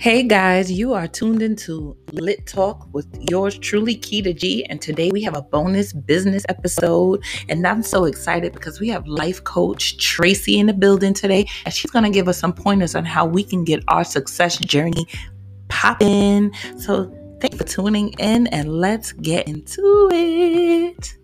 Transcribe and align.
Hey 0.00 0.22
guys, 0.22 0.72
you 0.72 0.94
are 0.94 1.06
tuned 1.06 1.42
into 1.42 1.94
Lit 2.12 2.46
Talk 2.46 2.88
with 2.94 3.06
yours 3.30 3.58
truly, 3.58 3.94
Kita 3.94 4.34
Gee. 4.34 4.64
And 4.64 4.80
today 4.80 5.10
we 5.12 5.22
have 5.24 5.36
a 5.36 5.42
bonus 5.42 5.92
business 5.92 6.42
episode. 6.48 7.22
And 7.50 7.66
I'm 7.66 7.82
so 7.82 8.06
excited 8.06 8.54
because 8.54 8.80
we 8.80 8.88
have 8.88 9.06
life 9.06 9.44
coach 9.44 9.98
Tracey 9.98 10.58
in 10.58 10.68
the 10.68 10.72
building 10.72 11.12
today. 11.12 11.46
And 11.66 11.74
she's 11.74 11.90
going 11.90 12.06
to 12.06 12.10
give 12.10 12.28
us 12.28 12.38
some 12.38 12.54
pointers 12.54 12.94
on 12.94 13.04
how 13.04 13.26
we 13.26 13.44
can 13.44 13.62
get 13.62 13.84
our 13.88 14.02
success 14.02 14.56
journey 14.56 15.04
popping. 15.68 16.50
So 16.78 17.14
thank 17.42 17.52
you 17.52 17.58
for 17.58 17.64
tuning 17.64 18.14
in 18.18 18.46
and 18.46 18.72
let's 18.72 19.12
get 19.12 19.48
into 19.48 20.08
it. 20.14 21.14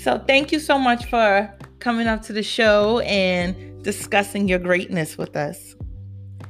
So 0.00 0.16
thank 0.16 0.52
you 0.52 0.60
so 0.60 0.78
much 0.78 1.06
for 1.06 1.52
coming 1.80 2.06
up 2.06 2.22
to 2.22 2.32
the 2.32 2.42
show 2.42 3.00
and 3.00 3.82
discussing 3.82 4.48
your 4.48 4.60
greatness 4.60 5.18
with 5.18 5.36
us. 5.36 5.74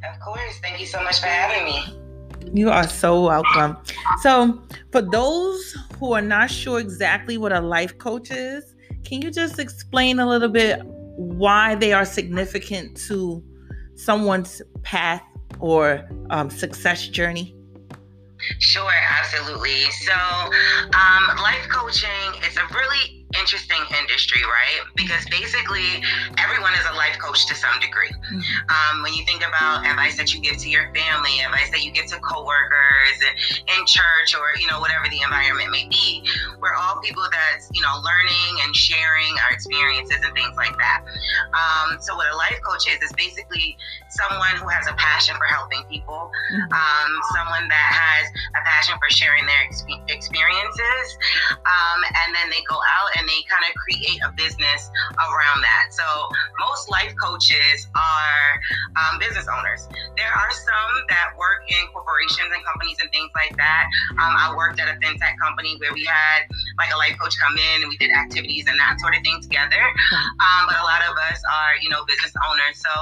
Of 0.04 0.20
course. 0.20 0.58
Thank 0.60 0.80
you 0.80 0.86
so 0.86 1.02
much 1.02 1.20
for 1.20 1.26
having 1.26 1.64
me. 1.64 1.98
You 2.52 2.70
are 2.70 2.86
so 2.86 3.24
welcome. 3.24 3.76
So, 4.22 4.62
for 4.92 5.02
those 5.02 5.76
who 5.98 6.12
are 6.12 6.22
not 6.22 6.50
sure 6.50 6.78
exactly 6.78 7.36
what 7.38 7.52
a 7.52 7.60
life 7.60 7.96
coach 7.98 8.30
is, 8.30 8.74
can 9.04 9.22
you 9.22 9.30
just 9.30 9.58
explain 9.58 10.18
a 10.18 10.28
little 10.28 10.48
bit 10.48 10.80
why 10.84 11.74
they 11.74 11.92
are 11.92 12.04
significant 12.04 12.96
to 13.08 13.42
someone's 13.96 14.62
path 14.82 15.22
or 15.58 16.08
um, 16.30 16.48
success 16.50 17.08
journey? 17.08 17.56
Sure, 18.58 18.92
absolutely. 19.18 19.82
So, 19.90 20.14
um, 20.14 21.36
life 21.42 21.66
coaching 21.70 22.42
is 22.46 22.56
a 22.56 22.74
really 22.74 23.17
interesting 23.36 23.80
industry, 24.00 24.40
right? 24.44 24.80
Because 24.96 25.24
basically, 25.28 26.00
everyone 26.38 26.72
is 26.74 26.84
a 26.88 26.94
life 26.96 27.18
coach 27.18 27.46
to 27.46 27.54
some 27.54 27.76
degree. 27.80 28.08
Mm-hmm. 28.08 28.40
Um, 28.72 29.02
when 29.02 29.12
you 29.12 29.24
think 29.24 29.44
about 29.44 29.84
advice 29.84 30.16
that 30.16 30.32
you 30.32 30.40
give 30.40 30.56
to 30.58 30.68
your 30.68 30.88
family, 30.96 31.40
advice 31.44 31.70
that 31.70 31.84
you 31.84 31.92
give 31.92 32.06
to 32.06 32.18
coworkers, 32.20 33.16
and 33.26 33.34
in 33.78 33.86
church, 33.86 34.32
or 34.32 34.56
you 34.60 34.66
know 34.66 34.80
whatever 34.80 35.08
the 35.10 35.20
environment 35.20 35.70
may 35.70 35.84
be, 35.88 36.24
we're 36.60 36.74
all 36.74 37.00
people 37.04 37.24
that's 37.28 37.68
you 37.72 37.82
know 37.82 38.00
learning 38.00 38.52
and 38.64 38.74
sharing 38.74 39.32
our 39.44 39.52
experiences 39.52 40.20
and 40.24 40.32
things 40.32 40.56
like 40.56 40.76
that. 40.78 41.04
Um, 41.52 42.00
so 42.00 42.16
what 42.16 42.32
a 42.32 42.36
life 42.36 42.60
coach 42.64 42.88
is 42.88 43.02
is 43.02 43.12
basically 43.12 43.76
someone 44.08 44.56
who 44.56 44.68
has 44.68 44.88
a 44.88 44.96
passion 44.96 45.36
for 45.36 45.44
helping 45.52 45.84
people, 45.90 46.32
mm-hmm. 46.32 46.72
um, 46.72 47.10
someone 47.36 47.68
that 47.68 47.88
has 47.92 48.24
a 48.56 48.62
passion 48.64 48.96
for 48.96 49.08
sharing 49.12 49.44
their 49.44 49.68
experiences, 50.08 51.06
um, 51.52 52.00
and 52.24 52.34
then 52.34 52.48
they 52.48 52.64
go 52.68 52.76
out 52.76 53.08
and 53.18 53.26
they 53.26 53.42
kind 53.50 53.66
of 53.66 53.74
create 53.74 54.22
a 54.22 54.30
business 54.38 54.90
around 55.18 55.60
that. 55.66 55.90
So 55.90 56.06
most 56.62 56.86
life 56.88 57.12
coaches 57.18 57.90
are 57.98 58.48
um, 58.94 59.18
business 59.18 59.50
owners. 59.50 59.90
There 60.14 60.30
are 60.30 60.50
some 60.54 60.92
that 61.10 61.34
work 61.34 61.66
in 61.66 61.82
corporations 61.90 62.54
and 62.54 62.62
companies 62.62 63.02
and 63.02 63.10
things 63.10 63.30
like 63.34 63.58
that. 63.58 63.90
Um, 64.22 64.34
I 64.38 64.54
worked 64.54 64.78
at 64.78 64.86
a 64.86 64.96
fintech 65.02 65.34
company 65.42 65.74
where 65.82 65.92
we 65.92 66.06
had 66.06 66.46
like 66.78 66.94
a 66.94 66.98
life 66.98 67.18
coach 67.18 67.34
come 67.42 67.58
in 67.58 67.82
and 67.82 67.90
we 67.90 67.98
did 67.98 68.14
activities 68.14 68.70
and 68.70 68.78
that 68.78 69.02
sort 69.02 69.18
of 69.18 69.22
thing 69.26 69.42
together. 69.42 69.82
Um, 70.38 70.70
but 70.70 70.78
a 70.78 70.86
lot 70.86 71.02
of 71.02 71.18
us 71.30 71.42
are, 71.42 71.74
you 71.82 71.90
know, 71.90 72.06
business 72.06 72.32
owners. 72.38 72.78
So 72.78 72.92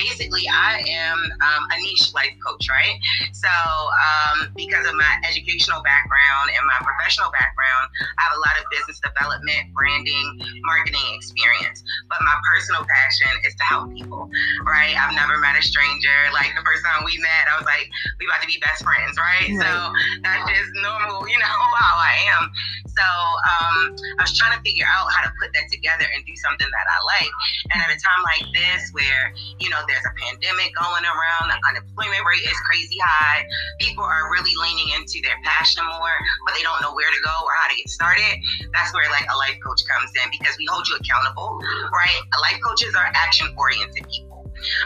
basically, 0.00 0.48
I 0.48 0.80
am 0.88 1.18
um, 1.44 1.62
a 1.68 1.76
niche 1.84 2.14
life 2.16 2.32
coach, 2.40 2.68
right? 2.72 2.96
So 3.36 3.52
um, 3.52 4.52
because 4.56 4.88
of 4.88 4.94
my 4.96 5.12
educational 5.28 5.84
background 5.84 6.56
and 6.56 6.62
my 6.64 6.80
professional 6.80 7.28
background, 7.30 7.92
I 8.00 8.20
have 8.28 8.34
a 8.36 8.40
lot 8.40 8.54
of 8.56 8.64
business 8.72 9.00
development 9.00 9.57
branding, 9.74 10.26
marketing 10.64 11.06
experience. 11.14 11.82
But 12.08 12.18
my 12.22 12.36
personal 12.54 12.84
passion 12.84 13.32
is 13.46 13.54
to 13.54 13.64
help 13.64 13.92
people, 13.94 14.30
right? 14.64 14.94
I've 14.96 15.14
never 15.14 15.38
met 15.38 15.56
a 15.58 15.62
stranger. 15.62 16.18
Like 16.32 16.54
the 16.54 16.64
first 16.64 16.84
time 16.84 17.04
we 17.04 17.18
met, 17.18 17.50
I 17.50 17.56
was 17.58 17.66
like, 17.66 17.88
we 18.20 18.26
about 18.26 18.42
to 18.42 18.48
be 18.48 18.58
best 18.60 18.82
friends, 18.82 19.18
right? 19.18 19.50
right. 19.50 19.60
So 19.60 19.70
that's 20.22 20.44
just 20.50 20.70
normal, 20.82 21.28
you 21.28 21.38
know, 21.38 21.58
how 21.82 21.96
I 21.98 22.14
am. 22.38 22.50
So 22.98 23.06
um, 23.06 23.94
I 24.18 24.26
was 24.26 24.34
trying 24.34 24.58
to 24.58 24.62
figure 24.66 24.86
out 24.90 25.06
how 25.14 25.22
to 25.22 25.30
put 25.38 25.54
that 25.54 25.70
together 25.70 26.02
and 26.10 26.18
do 26.26 26.34
something 26.42 26.66
that 26.66 26.86
I 26.90 26.98
like. 27.06 27.30
And 27.70 27.78
at 27.78 27.94
a 27.94 27.98
time 28.02 28.22
like 28.26 28.42
this, 28.50 28.90
where, 28.90 29.30
you 29.62 29.70
know, 29.70 29.78
there's 29.86 30.02
a 30.02 30.14
pandemic 30.18 30.74
going 30.74 31.06
around, 31.06 31.46
the 31.46 31.58
unemployment 31.62 32.26
rate 32.26 32.42
is 32.42 32.58
crazy 32.66 32.98
high, 32.98 33.46
people 33.78 34.02
are 34.02 34.34
really 34.34 34.50
leaning 34.58 34.90
into 34.98 35.22
their 35.22 35.38
passion 35.46 35.86
more, 35.86 36.16
but 36.42 36.58
they 36.58 36.64
don't 36.66 36.82
know 36.82 36.90
where 36.90 37.06
to 37.06 37.20
go 37.22 37.34
or 37.46 37.54
how 37.54 37.70
to 37.70 37.76
get 37.78 37.86
started. 37.86 38.34
That's 38.74 38.90
where 38.90 39.06
like 39.14 39.30
a 39.30 39.36
life 39.48 39.58
coach 39.64 39.82
comes 39.88 40.10
in 40.16 40.30
because 40.30 40.56
we 40.58 40.66
hold 40.70 40.86
you 40.88 40.96
accountable, 41.00 41.58
right? 41.92 42.20
Life 42.52 42.60
coaches 42.64 42.94
are 42.96 43.10
action 43.14 43.48
oriented 43.56 44.06
people. 44.10 44.27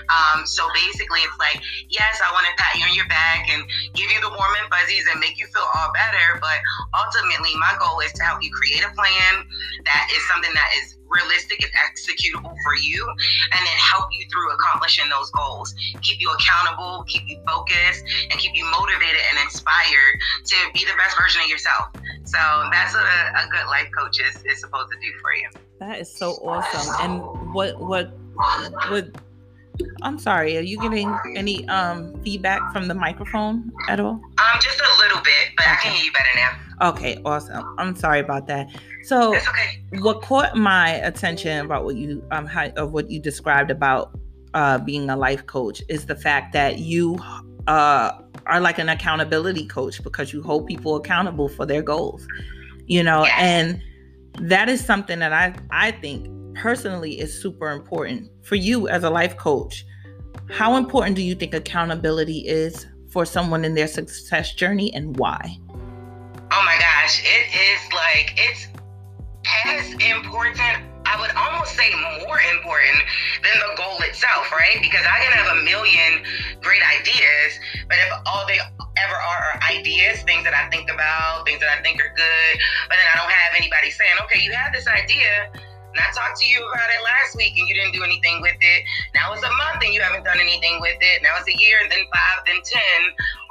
Um, 0.09 0.47
so 0.47 0.69
basically, 0.75 1.21
it's 1.21 1.39
like, 1.39 1.61
yes, 1.89 2.21
I 2.25 2.33
want 2.33 2.47
to 2.47 2.53
pat 2.57 2.77
you 2.79 2.85
on 2.85 2.95
your 2.95 3.09
back 3.09 3.49
and 3.51 3.63
give 3.95 4.11
you 4.11 4.21
the 4.21 4.31
warm 4.31 4.55
and 4.61 4.69
fuzzies 4.73 5.05
and 5.11 5.21
make 5.21 5.39
you 5.39 5.47
feel 5.49 5.67
all 5.77 5.91
better. 5.93 6.41
But 6.41 6.59
ultimately, 6.95 7.55
my 7.59 7.75
goal 7.79 8.01
is 8.01 8.13
to 8.19 8.23
help 8.23 8.43
you 8.43 8.51
create 8.51 8.85
a 8.85 8.93
plan 8.95 9.47
that 9.85 10.09
is 10.15 10.23
something 10.29 10.53
that 10.55 10.71
is 10.83 10.99
realistic 11.13 11.61
and 11.63 11.71
executable 11.77 12.57
for 12.65 12.75
you, 12.75 13.05
and 13.05 13.61
then 13.61 13.77
help 13.77 14.09
you 14.17 14.25
through 14.33 14.51
accomplishing 14.55 15.05
those 15.13 15.31
goals. 15.33 15.75
Keep 16.01 16.21
you 16.21 16.33
accountable, 16.33 17.05
keep 17.07 17.23
you 17.29 17.39
focused, 17.47 18.03
and 18.31 18.41
keep 18.41 18.55
you 18.55 18.65
motivated 18.71 19.21
and 19.31 19.45
inspired 19.45 20.15
to 20.47 20.57
be 20.73 20.81
the 20.85 20.97
best 20.97 21.19
version 21.21 21.43
of 21.43 21.49
yourself. 21.49 21.93
So 22.25 22.39
that's 22.73 22.95
what 22.95 23.05
a, 23.05 23.45
a 23.45 23.49
good 23.51 23.67
life 23.69 23.89
coach 23.97 24.21
is, 24.21 24.43
is 24.45 24.61
supposed 24.61 24.91
to 24.91 24.99
do 25.01 25.13
for 25.21 25.35
you. 25.35 25.51
That 25.81 26.01
is 26.01 26.11
so 26.11 26.33
awesome. 26.45 26.95
And 27.01 27.53
what 27.53 27.79
what 27.79 28.11
would 28.91 29.19
I'm 30.03 30.19
sorry, 30.19 30.57
are 30.57 30.63
you 30.63 30.79
getting 30.81 31.17
any 31.35 31.67
um 31.69 32.15
feedback 32.23 32.73
from 32.73 32.89
the 32.89 32.95
microphone 32.95 33.73
at 33.89 34.01
all? 34.01 34.13
Um 34.13 34.61
just 34.61 34.81
a 34.81 34.99
little 34.99 35.23
bit, 35.23 35.53
but 35.57 35.67
okay. 35.67 35.73
I 35.73 35.77
can 35.83 35.93
hear 35.93 36.05
you 36.05 36.13
better 36.13 36.29
now. 36.37 36.89
Okay, 36.89 37.21
awesome. 37.25 37.75
I'm 37.79 37.95
sorry 37.95 38.21
about 38.21 38.47
that. 38.49 38.69
So 39.05 39.37
okay. 39.37 39.83
what 40.01 40.23
caught 40.23 40.57
my 40.57 40.91
attention 40.91 41.65
about 41.65 41.85
what 41.85 41.97
you 41.97 42.25
um 42.31 42.47
how, 42.47 42.69
of 42.77 42.93
what 42.93 43.11
you 43.11 43.21
described 43.21 43.71
about 43.71 44.19
uh 44.55 44.79
being 44.79 45.09
a 45.09 45.17
life 45.17 45.47
coach 45.47 45.83
is 45.89 46.07
the 46.07 46.17
fact 46.17 46.53
that 46.53 46.79
you 46.79 47.19
uh 47.67 48.13
are 48.47 48.61
like 48.61 48.79
an 48.79 48.89
accountability 48.89 49.67
coach 49.67 50.03
because 50.03 50.33
you 50.33 50.43
hold 50.43 50.67
people 50.67 50.97
accountable 50.97 51.49
for 51.49 51.65
their 51.65 51.83
goals 51.83 52.27
you 52.87 53.03
know 53.03 53.25
yes. 53.25 53.35
and 53.39 53.83
that 54.49 54.69
is 54.69 54.85
something 54.85 55.21
that 55.21 55.33
i 55.33 55.55
i 55.71 55.93
think 55.93 56.27
personally 56.55 57.21
is 57.21 57.41
super 57.41 57.71
important 57.71 58.31
for 58.43 58.57
you 58.57 58.89
as 58.89 59.05
a 59.05 59.11
life 59.11 59.37
coach 59.37 59.85
how 60.51 60.77
important 60.77 61.17
do 61.17 61.23
you 61.23 61.35
think 61.35 61.55
accountability 61.55 62.41
is 62.47 62.87
for 63.11 63.25
someone 63.25 63.65
in 63.65 63.75
their 63.75 63.89
success 63.89 64.55
journey 64.55 64.93
and 64.95 65.17
why 65.19 65.57
oh 65.71 66.63
my 66.65 66.77
gosh 66.79 67.23
it 67.25 67.47
is 67.55 67.93
like 67.93 68.35
it's 68.37 68.69
as 69.67 69.93
important 69.93 70.89
I 71.05 71.21
would 71.21 71.35
almost 71.37 71.77
say 71.77 71.91
more 72.25 72.41
important 72.57 72.99
than 73.43 73.53
the 73.59 73.77
goal 73.77 73.99
itself, 74.01 74.49
right? 74.51 74.81
Because 74.81 75.05
I 75.05 75.21
can 75.21 75.33
have 75.35 75.59
a 75.59 75.61
million 75.61 76.25
great 76.63 76.81
ideas, 76.81 77.59
but 77.89 77.99
if 77.99 78.09
all 78.25 78.47
they 78.47 78.57
ever 78.57 79.19
are 79.19 79.43
are 79.53 79.61
ideas, 79.71 80.23
things 80.23 80.45
that 80.45 80.55
I 80.55 80.69
think 80.71 80.91
about, 80.91 81.45
things 81.47 81.61
that 81.61 81.69
I 81.69 81.83
think 81.83 82.01
are 82.01 82.13
good, 82.15 82.53
but 82.89 82.97
then 82.97 83.09
I 83.13 83.19
don't 83.19 83.31
have 83.31 83.53
anybody 83.57 83.91
saying, 83.91 84.17
okay, 84.25 84.41
you 84.41 84.53
have 84.53 84.73
this 84.73 84.87
idea 84.87 85.51
and 85.93 86.01
I 86.01 86.09
talked 86.17 86.41
to 86.41 86.47
you 86.49 86.59
about 86.65 86.89
it 86.89 87.03
last 87.05 87.37
week 87.37 87.53
and 87.59 87.69
you 87.69 87.75
didn't 87.75 87.93
do 87.93 88.03
anything 88.03 88.41
with 88.41 88.57
it. 88.61 88.81
Now 89.15 89.33
it's 89.33 89.45
a 89.45 89.53
month 89.53 89.85
and 89.85 89.93
you 89.93 90.01
haven't 90.01 90.25
done 90.25 90.41
anything 90.41 90.81
with 90.81 90.97
it. 91.01 91.23
Now 91.23 91.37
it's 91.37 91.49
a 91.49 91.57
year 91.57 91.79
and 91.83 91.91
then 91.93 92.05
five, 92.09 92.45
then 92.47 92.61
10, 92.65 92.81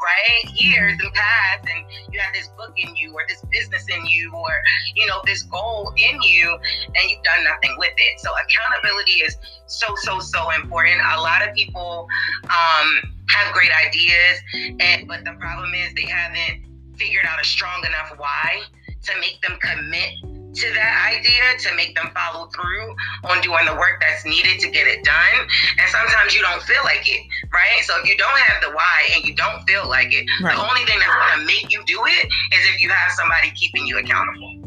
right? 0.01 0.43
Years 0.57 0.97
and 0.97 1.13
past 1.13 1.69
and 1.69 1.85
you 2.11 2.19
have 2.19 2.33
this 2.33 2.49
book 2.57 2.73
in 2.77 2.95
you 2.95 3.13
or 3.13 3.21
this 3.29 3.45
business 3.51 3.85
in 3.89 4.05
you 4.05 4.33
or, 4.33 4.53
you 4.95 5.05
know, 5.05 5.21
this 5.25 5.43
goal 5.43 5.93
in 5.97 6.21
you 6.21 6.57
and 6.85 7.03
you've 7.09 7.23
done 7.23 7.43
nothing 7.45 7.75
with 7.77 7.93
it. 7.95 8.19
So 8.19 8.33
accountability 8.33 9.21
is 9.21 9.37
so, 9.67 9.93
so, 10.01 10.19
so 10.19 10.49
important. 10.51 10.99
A 11.01 11.21
lot 11.21 11.47
of 11.47 11.53
people 11.53 12.07
um, 12.45 12.87
have 13.29 13.53
great 13.53 13.71
ideas, 13.87 14.41
and 14.79 15.07
but 15.07 15.23
the 15.23 15.33
problem 15.39 15.73
is 15.73 15.93
they 15.93 16.05
haven't 16.07 16.65
figured 16.97 17.25
out 17.25 17.39
a 17.39 17.43
strong 17.43 17.83
enough 17.85 18.13
why 18.17 18.61
to 19.03 19.13
make 19.19 19.39
them 19.41 19.57
commit 19.61 20.30
to 20.53 20.73
that 20.73 21.15
idea 21.15 21.57
to 21.59 21.75
make 21.75 21.95
them 21.95 22.11
follow 22.13 22.47
through 22.47 22.95
on 23.23 23.41
doing 23.41 23.65
the 23.65 23.73
work 23.73 24.01
that's 24.01 24.25
needed 24.25 24.59
to 24.59 24.69
get 24.69 24.87
it 24.87 25.03
done. 25.03 25.47
And 25.79 25.87
sometimes 25.89 26.35
you 26.35 26.41
don't 26.41 26.61
feel 26.63 26.83
like 26.83 27.07
it, 27.07 27.21
right? 27.53 27.83
So 27.83 27.93
if 27.99 28.07
you 28.07 28.17
don't 28.17 28.39
have 28.51 28.61
the 28.61 28.71
why 28.71 29.09
and 29.15 29.23
you 29.23 29.33
don't 29.35 29.63
feel 29.67 29.87
like 29.87 30.13
it, 30.13 30.25
right. 30.43 30.55
the 30.55 30.61
only 30.61 30.83
thing 30.85 30.99
that's 30.99 31.11
going 31.11 31.39
to 31.39 31.45
make 31.45 31.71
you 31.71 31.83
do 31.85 32.03
it 32.05 32.25
is 32.53 32.61
if 32.73 32.81
you 32.81 32.89
have 32.89 33.11
somebody 33.13 33.51
keeping 33.55 33.85
you 33.87 33.97
accountable. 33.99 34.59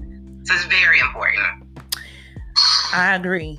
So 0.44 0.54
it's 0.54 0.64
very 0.66 1.00
important. 1.00 1.44
I 2.92 3.14
agree. 3.14 3.56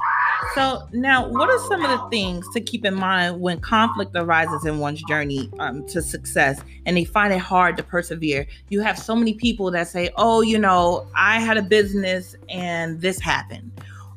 So 0.53 0.87
now, 0.91 1.27
what 1.27 1.49
are 1.49 1.59
some 1.67 1.83
of 1.83 1.89
the 1.89 2.09
things 2.09 2.47
to 2.53 2.61
keep 2.61 2.85
in 2.85 2.95
mind 2.95 3.41
when 3.41 3.59
conflict 3.59 4.11
arises 4.15 4.65
in 4.65 4.79
one's 4.79 5.03
journey 5.03 5.49
um, 5.59 5.85
to 5.87 6.01
success, 6.01 6.61
and 6.85 6.95
they 6.95 7.03
find 7.03 7.33
it 7.33 7.39
hard 7.39 7.77
to 7.77 7.83
persevere? 7.83 8.47
You 8.69 8.81
have 8.81 8.97
so 8.97 9.15
many 9.15 9.33
people 9.33 9.71
that 9.71 9.87
say, 9.87 10.09
"Oh, 10.15 10.41
you 10.41 10.57
know, 10.57 11.07
I 11.15 11.39
had 11.39 11.57
a 11.57 11.61
business 11.61 12.35
and 12.49 13.01
this 13.01 13.19
happened." 13.19 13.71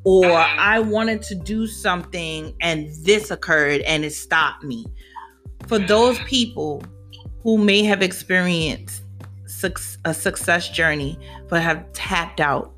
Or 0.04 0.26
I 0.30 0.78
wanted 0.78 1.22
to 1.22 1.34
do 1.34 1.66
something 1.66 2.54
and 2.62 2.88
this 3.02 3.30
occurred 3.30 3.82
and 3.82 4.04
it 4.04 4.12
stopped 4.14 4.64
me. 4.64 4.86
For 5.66 5.78
those 5.78 6.18
people 6.20 6.82
who 7.42 7.58
may 7.58 7.82
have 7.82 8.00
experienced 8.00 9.02
a 10.04 10.14
success 10.14 10.68
journey 10.70 11.18
but 11.48 11.62
have 11.62 11.92
tapped 11.92 12.40
out 12.40 12.72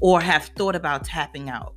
or 0.00 0.20
have 0.20 0.44
thought 0.56 0.74
about 0.74 1.04
tapping 1.04 1.50
out, 1.50 1.76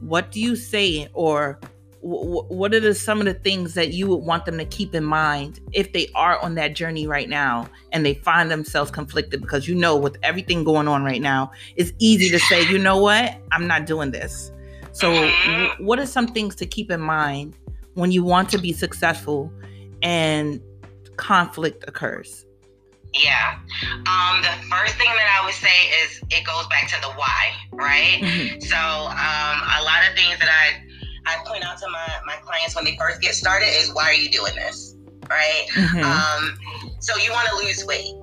what 0.00 0.30
do 0.30 0.40
you 0.40 0.56
say 0.56 1.08
or 1.12 1.60
what 2.02 2.72
are 2.72 2.80
the, 2.80 2.94
some 2.94 3.18
of 3.18 3.26
the 3.26 3.34
things 3.34 3.74
that 3.74 3.92
you 3.92 4.06
would 4.06 4.24
want 4.24 4.46
them 4.46 4.56
to 4.56 4.64
keep 4.64 4.94
in 4.94 5.04
mind 5.04 5.60
if 5.72 5.92
they 5.92 6.08
are 6.14 6.38
on 6.38 6.54
that 6.54 6.74
journey 6.74 7.06
right 7.06 7.28
now 7.28 7.68
and 7.92 8.06
they 8.06 8.14
find 8.14 8.50
themselves 8.50 8.90
conflicted? 8.90 9.40
Because 9.42 9.68
you 9.68 9.74
know 9.74 9.96
with 9.96 10.16
everything 10.22 10.64
going 10.64 10.88
on 10.88 11.04
right 11.04 11.20
now 11.20 11.52
it's 11.76 11.92
easy 11.98 12.30
to 12.30 12.38
say 12.38 12.66
you 12.70 12.78
know 12.78 12.98
what? 12.98 13.36
I'm 13.52 13.66
not 13.66 13.86
doing 13.86 14.10
this. 14.10 14.50
So 14.92 15.12
mm-hmm. 15.12 15.52
w- 15.52 15.86
what 15.86 15.98
are 15.98 16.06
some 16.06 16.26
things 16.26 16.54
to 16.56 16.66
keep 16.66 16.90
in 16.90 17.00
mind 17.00 17.54
when 17.94 18.10
you 18.10 18.24
want 18.24 18.48
to 18.50 18.58
be 18.58 18.72
successful 18.72 19.52
and 20.02 20.60
conflict 21.16 21.84
occurs 21.86 22.46
yeah. 23.14 23.58
Um, 24.06 24.42
the 24.42 24.54
first 24.70 24.94
thing 24.96 25.08
that 25.08 25.38
I 25.40 25.44
would 25.44 25.54
say 25.54 25.72
is 26.02 26.20
it 26.30 26.44
goes 26.44 26.66
back 26.68 26.88
to 26.88 27.00
the 27.00 27.12
why, 27.14 27.52
right? 27.72 28.20
Mm-hmm. 28.22 28.60
So 28.60 28.76
um, 28.76 29.56
a 29.66 29.82
lot 29.82 30.06
of 30.08 30.14
things 30.16 30.38
that 30.38 30.48
I 30.48 30.82
I 31.26 31.42
point 31.46 31.64
out 31.64 31.78
to 31.78 31.88
my, 31.88 32.08
my 32.26 32.36
clients 32.42 32.74
when 32.74 32.84
they 32.84 32.96
first 32.96 33.20
get 33.20 33.34
started 33.34 33.66
is 33.66 33.92
why 33.94 34.04
are 34.04 34.14
you 34.14 34.30
doing 34.30 34.54
this? 34.54 34.96
Right? 35.28 35.66
Mm-hmm. 35.74 36.02
Um, 36.02 36.90
so 37.00 37.16
you 37.16 37.30
want 37.30 37.48
to 37.48 37.56
lose 37.56 37.84
weight. 37.84 38.14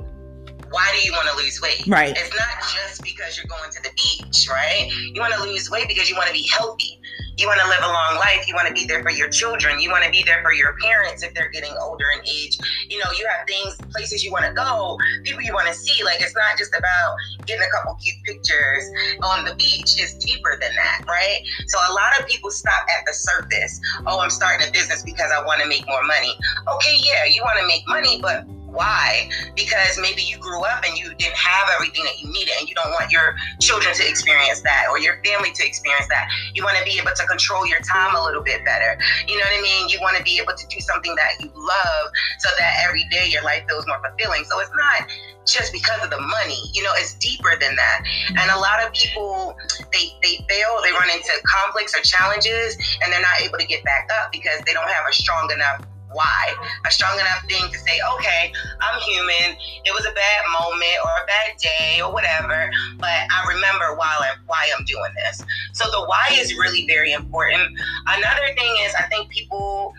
Why 0.70 0.92
do 1.00 1.06
you 1.06 1.14
want 1.14 1.30
to 1.30 1.36
lose 1.38 1.62
weight? 1.62 1.86
Right. 1.88 2.12
It's 2.18 2.36
not 2.36 2.62
just 2.62 3.02
because 3.02 3.38
you're 3.38 3.48
going 3.48 3.72
to 3.72 3.82
the 3.84 3.90
beach, 3.96 4.50
right? 4.50 4.90
You 5.14 5.22
want 5.22 5.34
to 5.34 5.42
lose 5.42 5.72
weight 5.72 5.88
because 5.88 6.10
you 6.10 6.16
want 6.16 6.28
to 6.28 6.34
be 6.34 6.48
healthy. 6.48 7.00
You 7.38 7.46
want 7.46 7.62
to 7.62 7.68
live 7.68 7.80
a 7.84 7.88
long 7.88 8.16
life. 8.16 8.48
You 8.48 8.56
want 8.56 8.68
to 8.68 8.74
be 8.74 8.86
there 8.86 9.04
for 9.04 9.12
your 9.12 9.30
children. 9.30 9.80
You 9.80 9.92
want 9.92 10.04
to 10.04 10.10
be 10.10 10.24
there 10.24 10.42
for 10.42 10.52
your 10.54 10.76
parents 10.82 11.22
if 11.22 11.36
they're 11.36 11.50
getting 11.50 11.74
older 11.80 12.06
in 12.16 12.28
age. 12.28 12.58
You 12.90 12.98
know, 12.98 13.12
you 13.18 13.28
have 13.30 13.46
things, 13.46 13.78
places 13.94 14.24
you 14.24 14.32
want 14.32 14.46
to 14.46 14.54
go, 14.54 14.98
people 15.24 15.44
you 15.44 15.54
want 15.54 15.68
to 15.68 15.74
see. 15.74 16.04
Like, 16.04 16.20
it's 16.20 16.36
not 16.36 16.58
just 16.58 16.74
about 16.76 17.16
getting 17.46 17.62
a 17.62 17.70
couple 17.78 17.94
cute 18.02 18.18
pictures 18.26 18.90
on 19.22 19.46
the 19.46 19.54
beach. 19.54 20.02
It's 20.02 20.16
deeper 20.16 20.58
than 20.60 20.74
that, 20.76 21.06
right? 21.08 21.46
So, 21.68 21.78
a 21.78 21.94
lot 21.94 22.20
of 22.20 22.28
people 22.28 22.50
stop 22.50 22.86
at 22.98 23.06
the 23.06 23.14
surface. 23.14 23.80
Oh, 24.08 24.20
I'm 24.20 24.32
starting 24.32 24.68
a 24.68 24.72
business 24.72 25.04
because 25.04 25.32
I 25.32 25.46
want 25.46 25.62
to 25.62 25.68
make 25.68 25.86
more 25.88 26.04
money. 26.04 26.34
Okay, 26.68 26.96
yeah, 27.04 27.26
you 27.26 27.44
want 27.44 27.60
to 27.60 27.68
make 27.68 27.88
money, 27.88 28.20
but 28.20 28.46
why? 28.68 29.30
Because 29.56 29.98
maybe 30.00 30.22
you 30.22 30.38
grew 30.38 30.64
up 30.64 30.84
and 30.86 30.98
you 30.98 31.14
didn't 31.16 31.38
have 31.38 31.70
everything 31.74 32.04
that 32.04 32.20
you 32.20 32.32
needed, 32.32 32.54
and 32.60 32.68
you 32.68 32.76
don't 32.76 32.92
want 32.92 33.12
your 33.12 33.36
children 33.60 33.94
to 33.96 34.08
experience 34.08 34.62
that 34.62 34.88
or 34.90 35.00
your 35.00 35.20
family 35.24 35.52
to 35.56 35.66
experience 35.66 36.08
that. 36.10 36.30
You 36.54 36.64
want 36.64 36.78
to 36.78 36.84
be 36.84 37.00
able 37.00 37.12
to 37.16 37.26
control 37.26 37.66
your 37.66 37.80
time 37.82 38.16
a 38.16 38.24
little 38.24 38.44
bit 38.44 38.64
better. 38.66 39.00
You 39.28 39.38
know 39.38 39.46
what 39.46 39.60
I 39.60 39.62
mean? 39.62 39.90
You 39.90 40.00
want 40.02 40.18
to 40.18 40.24
be 40.24 40.40
able 40.40 40.54
to 40.54 40.68
do 40.68 40.80
something 40.80 41.16
that 41.16 41.40
you 41.40 41.50
love 41.56 42.06
so 42.40 42.50
that 42.60 42.84
every 42.88 43.06
day 43.10 43.30
your 43.32 43.44
life 43.44 43.64
feels 43.68 43.88
more 43.88 44.00
fulfilling. 44.04 44.44
So 44.46 44.60
it's 44.60 44.72
not 44.76 45.10
just 45.48 45.72
because 45.72 46.04
of 46.04 46.10
the 46.10 46.20
money. 46.20 46.60
You 46.74 46.84
know, 46.84 46.92
it's 46.96 47.16
deeper 47.16 47.56
than 47.60 47.76
that. 47.76 48.04
And 48.36 48.52
a 48.52 48.60
lot 48.60 48.84
of 48.84 48.92
people 48.92 49.56
they 49.94 50.12
they 50.22 50.44
fail, 50.50 50.80
they 50.84 50.92
run 50.92 51.10
into 51.10 51.32
conflicts 51.48 51.96
or 51.96 52.02
challenges 52.04 52.76
and 53.02 53.12
they're 53.12 53.22
not 53.22 53.42
able 53.42 53.58
to 53.58 53.66
get 53.66 53.84
back 53.84 54.10
up 54.22 54.32
because 54.32 54.60
they 54.66 54.74
don't 54.74 54.90
have 54.90 55.06
a 55.10 55.14
strong 55.14 55.50
enough 55.52 55.82
why. 56.12 56.54
A 56.86 56.92
strong 56.92 57.20
enough 57.20 57.44
thing 57.48 57.72
to 57.72 57.78
say, 57.80 58.00
okay, 58.16 58.52
I'm 58.82 59.00
human. 59.02 59.58
It 59.86 59.94
was 59.94 60.06
a 60.06 60.14
bad 60.14 60.42
moment 60.60 60.98
or 61.04 61.12
a 61.24 61.26
bad 61.26 61.58
day 61.58 62.02
or 62.02 62.12
whatever, 62.12 62.70
but 62.98 63.10
I 63.10 63.46
remember 63.48 63.96
why 63.96 64.16
I'm, 64.22 64.40
why 64.46 64.70
I'm 64.78 64.86
doing 64.86 65.12
this. 65.26 65.44
So 65.74 65.90
the 65.90 66.06
why 66.06 66.28
is 66.34 66.54
really 66.56 66.86
very 66.88 67.12
important. 67.12 67.78
Another 68.08 68.54
thing 68.56 68.74
is, 68.86 68.94
I 68.96 69.04
think 69.04 69.30
people 69.30 69.94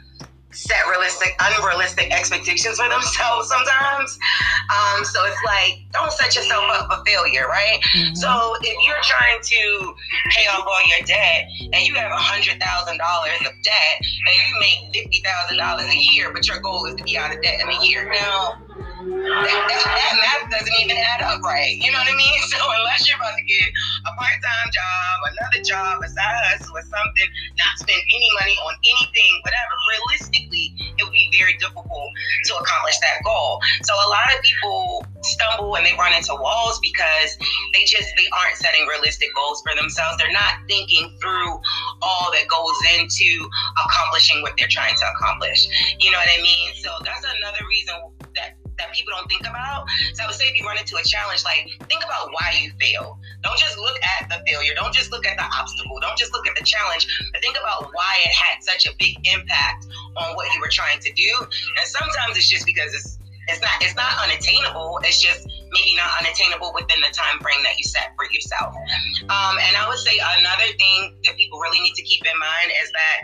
set 0.50 0.80
realistic, 0.88 1.36
unrealistic 1.40 2.12
expectations 2.12 2.78
for 2.78 2.88
themselves 2.88 3.48
sometimes. 3.48 4.18
Um, 4.72 5.04
so 5.04 5.24
it's 5.26 5.40
like, 5.44 5.80
don't 5.92 6.12
set 6.12 6.34
yourself 6.34 6.64
up 6.68 6.90
for 6.90 7.04
failure, 7.04 7.46
right? 7.46 7.80
Mm-hmm. 7.94 8.14
So 8.14 8.56
if 8.60 8.76
you're 8.86 9.02
trying 9.02 9.40
to 9.42 9.94
pay 10.30 10.46
off 10.48 10.64
all 10.66 10.80
your 10.88 11.06
debt 11.06 11.48
and 11.72 11.86
you 11.86 11.94
have 11.94 12.10
a 12.10 12.16
hundred 12.16 12.60
thousand 12.60 12.98
dollars 12.98 13.40
of 13.40 13.52
debt 13.62 13.96
and 14.00 14.34
you 14.34 14.54
make 14.60 14.94
fifty 14.94 15.22
thousand 15.22 15.58
dollars 15.58 15.86
a 15.86 15.96
year, 15.96 16.32
but 16.32 16.46
your 16.48 16.60
goal 16.60 16.86
is 16.86 16.94
to 16.96 17.04
be 17.04 17.16
out 17.18 17.34
of 17.34 17.42
debt 17.42 17.60
in 17.60 17.68
a 17.68 17.84
year, 17.84 18.10
now 18.10 18.58
that, 19.08 19.60
that, 19.68 19.82
that 19.88 20.12
math 20.20 20.44
doesn't 20.52 20.76
even 20.84 20.96
add 20.96 21.22
up 21.24 21.40
right. 21.40 21.76
You 21.80 21.92
know 21.92 21.98
what 21.98 22.08
I 22.08 22.16
mean? 22.16 22.36
So 22.48 22.56
unless 22.56 23.06
you're 23.06 23.20
about 23.20 23.36
to 23.36 23.44
get 23.44 23.68
a 24.08 24.12
part-time 24.16 24.68
job, 24.72 25.14
another 25.36 25.62
job, 25.62 26.00
a 26.02 26.08
side 26.08 26.42
hustle 26.48 26.74
or 26.74 26.82
something, 26.82 27.28
not 27.60 27.76
spend 27.76 28.00
any 28.00 28.28
money 28.40 28.56
on 28.66 28.74
anything, 28.82 29.32
whatever, 29.44 29.74
realistically, 29.94 30.74
it 30.96 31.04
would 31.04 31.12
be 31.12 31.28
very 31.38 31.54
difficult 31.60 32.10
to 32.48 32.52
accomplish 32.56 32.98
that 33.04 33.20
goal. 33.22 33.60
So 33.84 33.94
a 33.94 34.08
lot 34.08 34.26
of 34.32 34.40
people 34.42 35.04
stumble 35.22 35.76
and 35.76 35.86
they 35.86 35.94
run 36.00 36.16
into 36.16 36.34
walls 36.40 36.80
because 36.80 37.36
they 37.76 37.84
just 37.84 38.10
they 38.16 38.26
aren't 38.32 38.56
setting 38.56 38.88
realistic 38.90 39.28
goals 39.36 39.62
for 39.62 39.76
themselves. 39.78 40.18
They're 40.18 40.34
not 40.34 40.66
thinking 40.66 41.14
through 41.20 41.52
all 42.02 42.26
that 42.34 42.48
goes 42.48 42.78
into 42.98 43.28
accomplishing 43.86 44.42
what 44.42 44.58
they're 44.58 44.72
trying 44.72 44.96
to 44.96 45.06
accomplish. 45.14 45.68
You 46.00 46.10
know 46.10 46.18
what 46.18 46.32
I 46.32 46.42
mean? 46.42 46.74
So 46.82 46.90
that's 47.04 47.22
another 47.22 47.62
reason 47.68 47.94
that 48.34 48.57
that 48.78 48.92
people 48.94 49.12
don't 49.14 49.28
think 49.28 49.42
about. 49.42 49.86
So 50.14 50.24
I 50.24 50.26
would 50.26 50.36
say 50.36 50.46
if 50.46 50.58
you 50.58 50.66
run 50.66 50.78
into 50.78 50.96
a 50.96 51.04
challenge, 51.04 51.44
like 51.44 51.68
think 51.90 52.02
about 52.04 52.30
why 52.32 52.54
you 52.62 52.70
failed. 52.80 53.18
Don't 53.42 53.58
just 53.58 53.76
look 53.78 53.98
at 54.02 54.28
the 54.28 54.38
failure. 54.46 54.74
Don't 54.74 54.94
just 54.94 55.10
look 55.12 55.26
at 55.26 55.36
the 55.36 55.44
obstacle. 55.44 55.98
Don't 56.00 56.16
just 56.18 56.32
look 56.32 56.46
at 56.46 56.54
the 56.56 56.64
challenge, 56.64 57.06
but 57.32 57.42
think 57.42 57.56
about 57.58 57.90
why 57.92 58.12
it 58.24 58.32
had 58.32 58.62
such 58.62 58.86
a 58.86 58.92
big 58.98 59.18
impact 59.26 59.86
on 60.16 60.34
what 60.34 60.46
you 60.54 60.60
were 60.60 60.70
trying 60.70 60.98
to 61.00 61.12
do. 61.12 61.30
And 61.38 61.84
sometimes 61.86 62.36
it's 62.36 62.48
just 62.48 62.66
because 62.66 62.94
it's 62.94 63.18
it's 63.48 63.60
not 63.64 63.80
it's 63.80 63.96
not 63.96 64.12
unattainable. 64.22 65.00
It's 65.02 65.20
just 65.20 65.48
maybe 65.72 65.96
not 65.96 66.12
unattainable 66.20 66.72
within 66.76 67.00
the 67.00 67.12
time 67.12 67.40
frame 67.40 67.64
that 67.64 67.76
you 67.76 67.84
set 67.84 68.12
for 68.16 68.28
yourself. 68.28 68.76
Um, 69.28 69.56
and 69.56 69.72
I 69.76 69.88
would 69.88 69.98
say 69.98 70.16
another 70.20 70.68
thing 70.76 71.16
that 71.24 71.36
people 71.36 71.58
really 71.58 71.80
need 71.80 71.96
to 71.96 72.04
keep 72.04 72.24
in 72.24 72.36
mind 72.38 72.72
is 72.84 72.92
that 72.92 73.16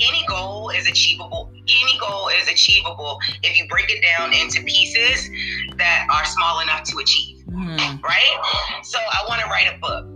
any 0.00 0.24
goal 0.26 0.70
is 0.70 0.88
achievable. 0.88 1.50
Any 1.54 1.98
goal 1.98 2.28
is 2.40 2.48
achievable 2.48 3.18
if 3.42 3.56
you 3.56 3.66
break 3.68 3.90
it 3.90 4.02
down 4.02 4.32
into 4.32 4.62
pieces 4.62 5.28
that 5.76 6.06
are 6.10 6.24
small 6.24 6.60
enough 6.60 6.82
to 6.84 6.98
achieve. 6.98 7.44
Mm. 7.48 8.02
Right? 8.02 8.80
So 8.82 8.98
I 8.98 9.24
want 9.28 9.40
to 9.42 9.46
write 9.48 9.72
a 9.74 9.78
book 9.78 10.15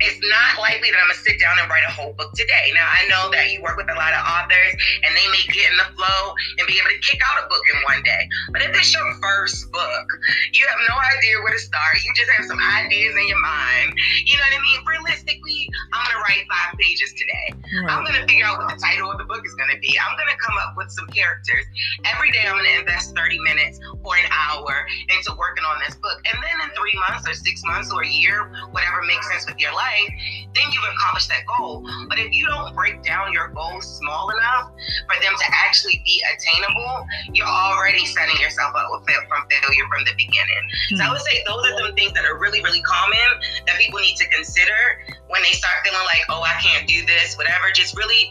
it's 0.00 0.20
not 0.28 0.60
likely 0.60 0.92
that 0.92 1.00
I'm 1.00 1.08
gonna 1.08 1.24
sit 1.24 1.40
down 1.40 1.56
and 1.56 1.66
write 1.72 1.86
a 1.88 1.92
whole 1.92 2.12
book 2.12 2.32
today. 2.36 2.72
Now 2.76 2.84
I 2.84 3.08
know 3.08 3.32
that 3.32 3.48
you 3.48 3.64
work 3.64 3.80
with 3.80 3.88
a 3.88 3.96
lot 3.96 4.12
of 4.12 4.20
authors 4.20 4.72
and 5.04 5.10
they 5.16 5.26
may 5.32 5.44
get 5.48 5.64
in 5.72 5.76
the 5.80 5.88
flow 5.96 6.36
and 6.60 6.64
be 6.68 6.76
able 6.76 6.92
to 6.92 7.00
kick 7.00 7.20
out 7.24 7.40
a 7.40 7.48
book 7.48 7.64
in 7.72 7.76
one 7.88 8.02
day. 8.04 8.28
But 8.52 8.60
if 8.60 8.76
it's 8.76 8.92
your 8.92 9.06
first 9.24 9.72
book, 9.72 10.06
you 10.52 10.68
have 10.68 10.80
no 10.84 10.96
idea 11.16 11.40
where 11.40 11.54
to 11.56 11.62
start. 11.62 11.96
You 12.04 12.12
just 12.12 12.30
have 12.36 12.44
some 12.44 12.60
ideas 12.60 13.16
in 13.16 13.24
your 13.28 13.40
mind. 13.40 13.96
You 14.28 14.36
know 14.36 14.44
what 14.44 14.60
I 14.60 14.62
mean? 14.68 14.78
Realistically, 14.84 15.64
I'm 15.96 16.04
gonna 16.04 16.20
write 16.28 16.44
five 16.44 16.76
pages 16.76 17.16
today. 17.16 17.56
Right. 17.80 17.88
I'm 17.88 18.04
gonna 18.04 18.28
figure 18.28 18.44
out 18.44 18.60
what 18.60 18.68
the 18.68 18.80
title 18.80 19.08
of 19.08 19.16
the 19.16 19.24
book 19.24 19.40
is 19.48 19.56
gonna 19.56 19.80
be. 19.80 19.96
I'm 19.96 20.12
gonna 20.20 20.36
come 20.36 20.56
up 20.60 20.76
with 20.76 20.92
some 20.92 21.08
characters. 21.08 21.64
Every 22.04 22.28
day 22.36 22.44
I'm 22.44 22.60
gonna 22.60 22.84
invest 22.84 23.16
30 23.16 23.40
minutes 23.40 23.80
or 24.04 24.12
an 24.20 24.28
hour 24.28 24.84
into 25.08 25.32
working 25.40 25.64
on 25.64 25.80
this 25.88 25.96
book. 25.96 26.20
And 26.28 26.36
then 26.44 26.56
in 26.60 26.68
three 26.76 26.94
months 27.08 27.24
or 27.24 27.32
six 27.32 27.64
months 27.64 27.88
or 27.88 28.04
a 28.04 28.08
year, 28.08 28.52
whatever 28.76 29.00
makes 29.08 29.24
sense 29.32 29.48
with 29.48 29.56
your 29.56 29.72
life 29.72 29.85
life, 29.86 30.10
then 30.54 30.66
you've 30.72 30.88
accomplished 30.90 31.28
that 31.30 31.44
goal. 31.46 31.86
But 32.08 32.18
if 32.18 32.32
you 32.34 32.46
don't 32.46 32.74
break 32.74 33.02
down 33.02 33.32
your 33.32 33.48
goals 33.48 33.86
small 33.86 34.30
enough 34.30 34.72
for 35.06 35.16
them 35.22 35.34
to 35.36 35.46
actually 35.52 36.02
be 36.04 36.22
attainable, 36.34 37.06
you're 37.32 37.46
already 37.46 38.04
setting 38.06 38.36
yourself 38.40 38.74
up 38.74 38.88
from 39.06 39.42
failure 39.46 39.86
from 39.86 40.02
the 40.04 40.14
beginning. 40.16 40.64
Mm-hmm. 40.90 40.96
So 40.96 41.02
I 41.04 41.10
would 41.12 41.22
say 41.22 41.44
those 41.46 41.62
are 41.66 41.74
some 41.78 41.94
things 41.94 42.12
that 42.14 42.24
are 42.24 42.38
really, 42.38 42.62
really 42.62 42.82
common 42.82 43.28
that 43.66 43.76
people 43.78 44.00
need 44.00 44.16
to 44.16 44.28
consider 44.28 45.04
when 45.28 45.42
they 45.42 45.54
start 45.54 45.74
feeling 45.84 46.06
like, 46.06 46.24
oh, 46.30 46.42
I 46.42 46.56
can't 46.58 46.86
do 46.88 47.04
this, 47.06 47.36
whatever. 47.36 47.70
Just 47.74 47.96
really 47.96 48.30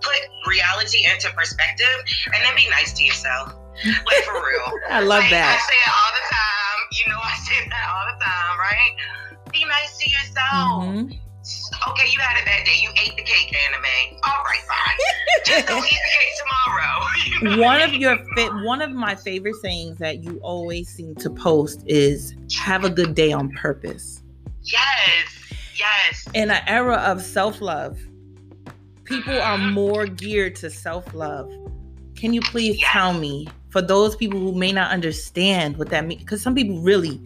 put 0.00 0.20
reality 0.46 1.04
into 1.04 1.32
perspective 1.34 1.98
and 2.32 2.38
then 2.44 2.54
be 2.56 2.68
nice 2.70 2.92
to 2.94 3.04
yourself. 3.04 3.54
Like 3.82 4.22
for 4.22 4.38
real. 4.38 4.68
I 4.90 5.00
love 5.02 5.26
like, 5.26 5.34
that. 5.34 5.50
I 5.50 5.58
say 5.58 5.78
it 5.82 5.90
all 5.90 6.12
the 6.14 6.26
time. 6.30 6.78
You 6.94 7.04
know, 7.10 7.18
I 7.18 7.34
say 7.42 7.58
that 7.74 7.86
all 7.90 8.06
the 8.06 8.16
time, 8.22 8.54
right? 8.62 8.92
Nice 9.80 9.98
to 9.98 10.10
yourself. 10.10 10.84
Mm-hmm. 10.84 11.90
Okay, 11.90 12.08
you 12.10 12.20
had 12.20 12.42
a 12.42 12.44
bad 12.46 12.64
day. 12.64 12.76
You 12.80 12.90
ate 12.90 13.16
the 13.16 13.22
cake, 13.22 13.54
anime. 13.68 14.18
All 14.24 14.42
right, 14.44 14.60
fine. 14.66 14.96
Just 15.46 15.66
don't 15.66 15.84
eat 15.84 15.90
the 15.90 16.12
cake 16.18 16.34
tomorrow. 17.42 17.60
one 17.66 17.82
of 17.82 17.92
your 17.92 18.16
fa- 18.34 18.62
one 18.64 18.80
of 18.80 18.92
my 18.92 19.14
favorite 19.14 19.56
sayings 19.56 19.98
that 19.98 20.24
you 20.24 20.38
always 20.42 20.88
seem 20.88 21.14
to 21.16 21.28
post 21.28 21.82
is 21.86 22.34
"Have 22.58 22.84
a 22.84 22.90
good 22.90 23.14
day 23.14 23.32
on 23.32 23.50
purpose." 23.50 24.22
Yes, 24.62 25.52
yes. 25.76 26.26
In 26.32 26.50
an 26.50 26.62
era 26.66 26.96
of 26.96 27.20
self 27.20 27.60
love, 27.60 27.98
people 29.04 29.38
are 29.38 29.58
more 29.58 30.06
geared 30.06 30.56
to 30.56 30.70
self-love. 30.70 31.52
Can 32.16 32.32
you 32.32 32.40
please 32.40 32.80
yes. 32.80 32.90
tell 32.90 33.12
me 33.12 33.48
for 33.68 33.82
those 33.82 34.16
people 34.16 34.38
who 34.38 34.52
may 34.52 34.72
not 34.72 34.90
understand 34.90 35.76
what 35.76 35.90
that 35.90 36.06
means 36.06 36.22
because 36.22 36.40
some 36.40 36.54
people 36.54 36.80
really 36.80 37.20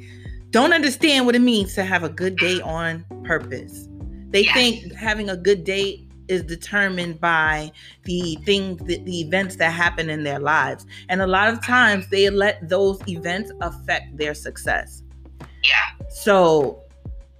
don't 0.50 0.72
understand 0.72 1.26
what 1.26 1.34
it 1.34 1.40
means 1.40 1.74
to 1.74 1.84
have 1.84 2.04
a 2.04 2.08
good 2.08 2.36
day 2.36 2.60
on 2.60 3.04
purpose. 3.24 3.88
They 4.30 4.44
yes. 4.44 4.54
think 4.54 4.94
having 4.94 5.28
a 5.28 5.36
good 5.36 5.64
day 5.64 6.06
is 6.28 6.42
determined 6.42 7.20
by 7.20 7.72
the 8.04 8.36
things 8.44 8.80
the, 8.84 8.98
the 9.04 9.20
events 9.20 9.56
that 9.56 9.72
happen 9.72 10.10
in 10.10 10.24
their 10.24 10.38
lives. 10.38 10.86
And 11.08 11.22
a 11.22 11.26
lot 11.26 11.48
of 11.48 11.64
times 11.64 12.08
they 12.10 12.28
let 12.30 12.68
those 12.68 13.00
events 13.08 13.50
affect 13.60 14.16
their 14.16 14.34
success. 14.34 15.02
Yeah. 15.64 16.06
So 16.10 16.82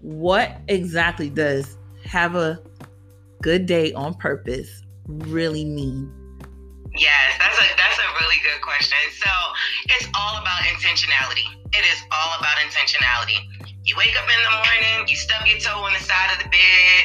what 0.00 0.58
exactly 0.68 1.28
does 1.28 1.76
have 2.04 2.34
a 2.34 2.60
good 3.42 3.66
day 3.66 3.92
on 3.92 4.14
purpose 4.14 4.82
really 5.06 5.64
mean? 5.64 6.12
Yes 6.96 7.34
that's 7.38 7.58
a 7.58 7.76
that's 7.76 7.98
a 7.98 8.08
really 8.20 8.36
good 8.42 8.62
question. 8.62 8.98
So 9.12 9.30
it's 9.90 10.08
all 10.14 10.40
about 10.40 10.60
intentionality 10.62 11.57
it 11.72 11.84
is 11.84 12.00
all 12.12 12.30
about 12.38 12.56
intentionality 12.64 13.44
you 13.88 13.96
wake 13.96 14.12
up 14.20 14.28
in 14.28 14.36
the 14.44 14.52
morning, 14.52 15.08
you 15.08 15.16
stub 15.16 15.48
your 15.48 15.56
toe 15.64 15.80
on 15.80 15.96
the 15.96 16.04
side 16.04 16.28
of 16.36 16.44
the 16.44 16.50
bed. 16.52 17.00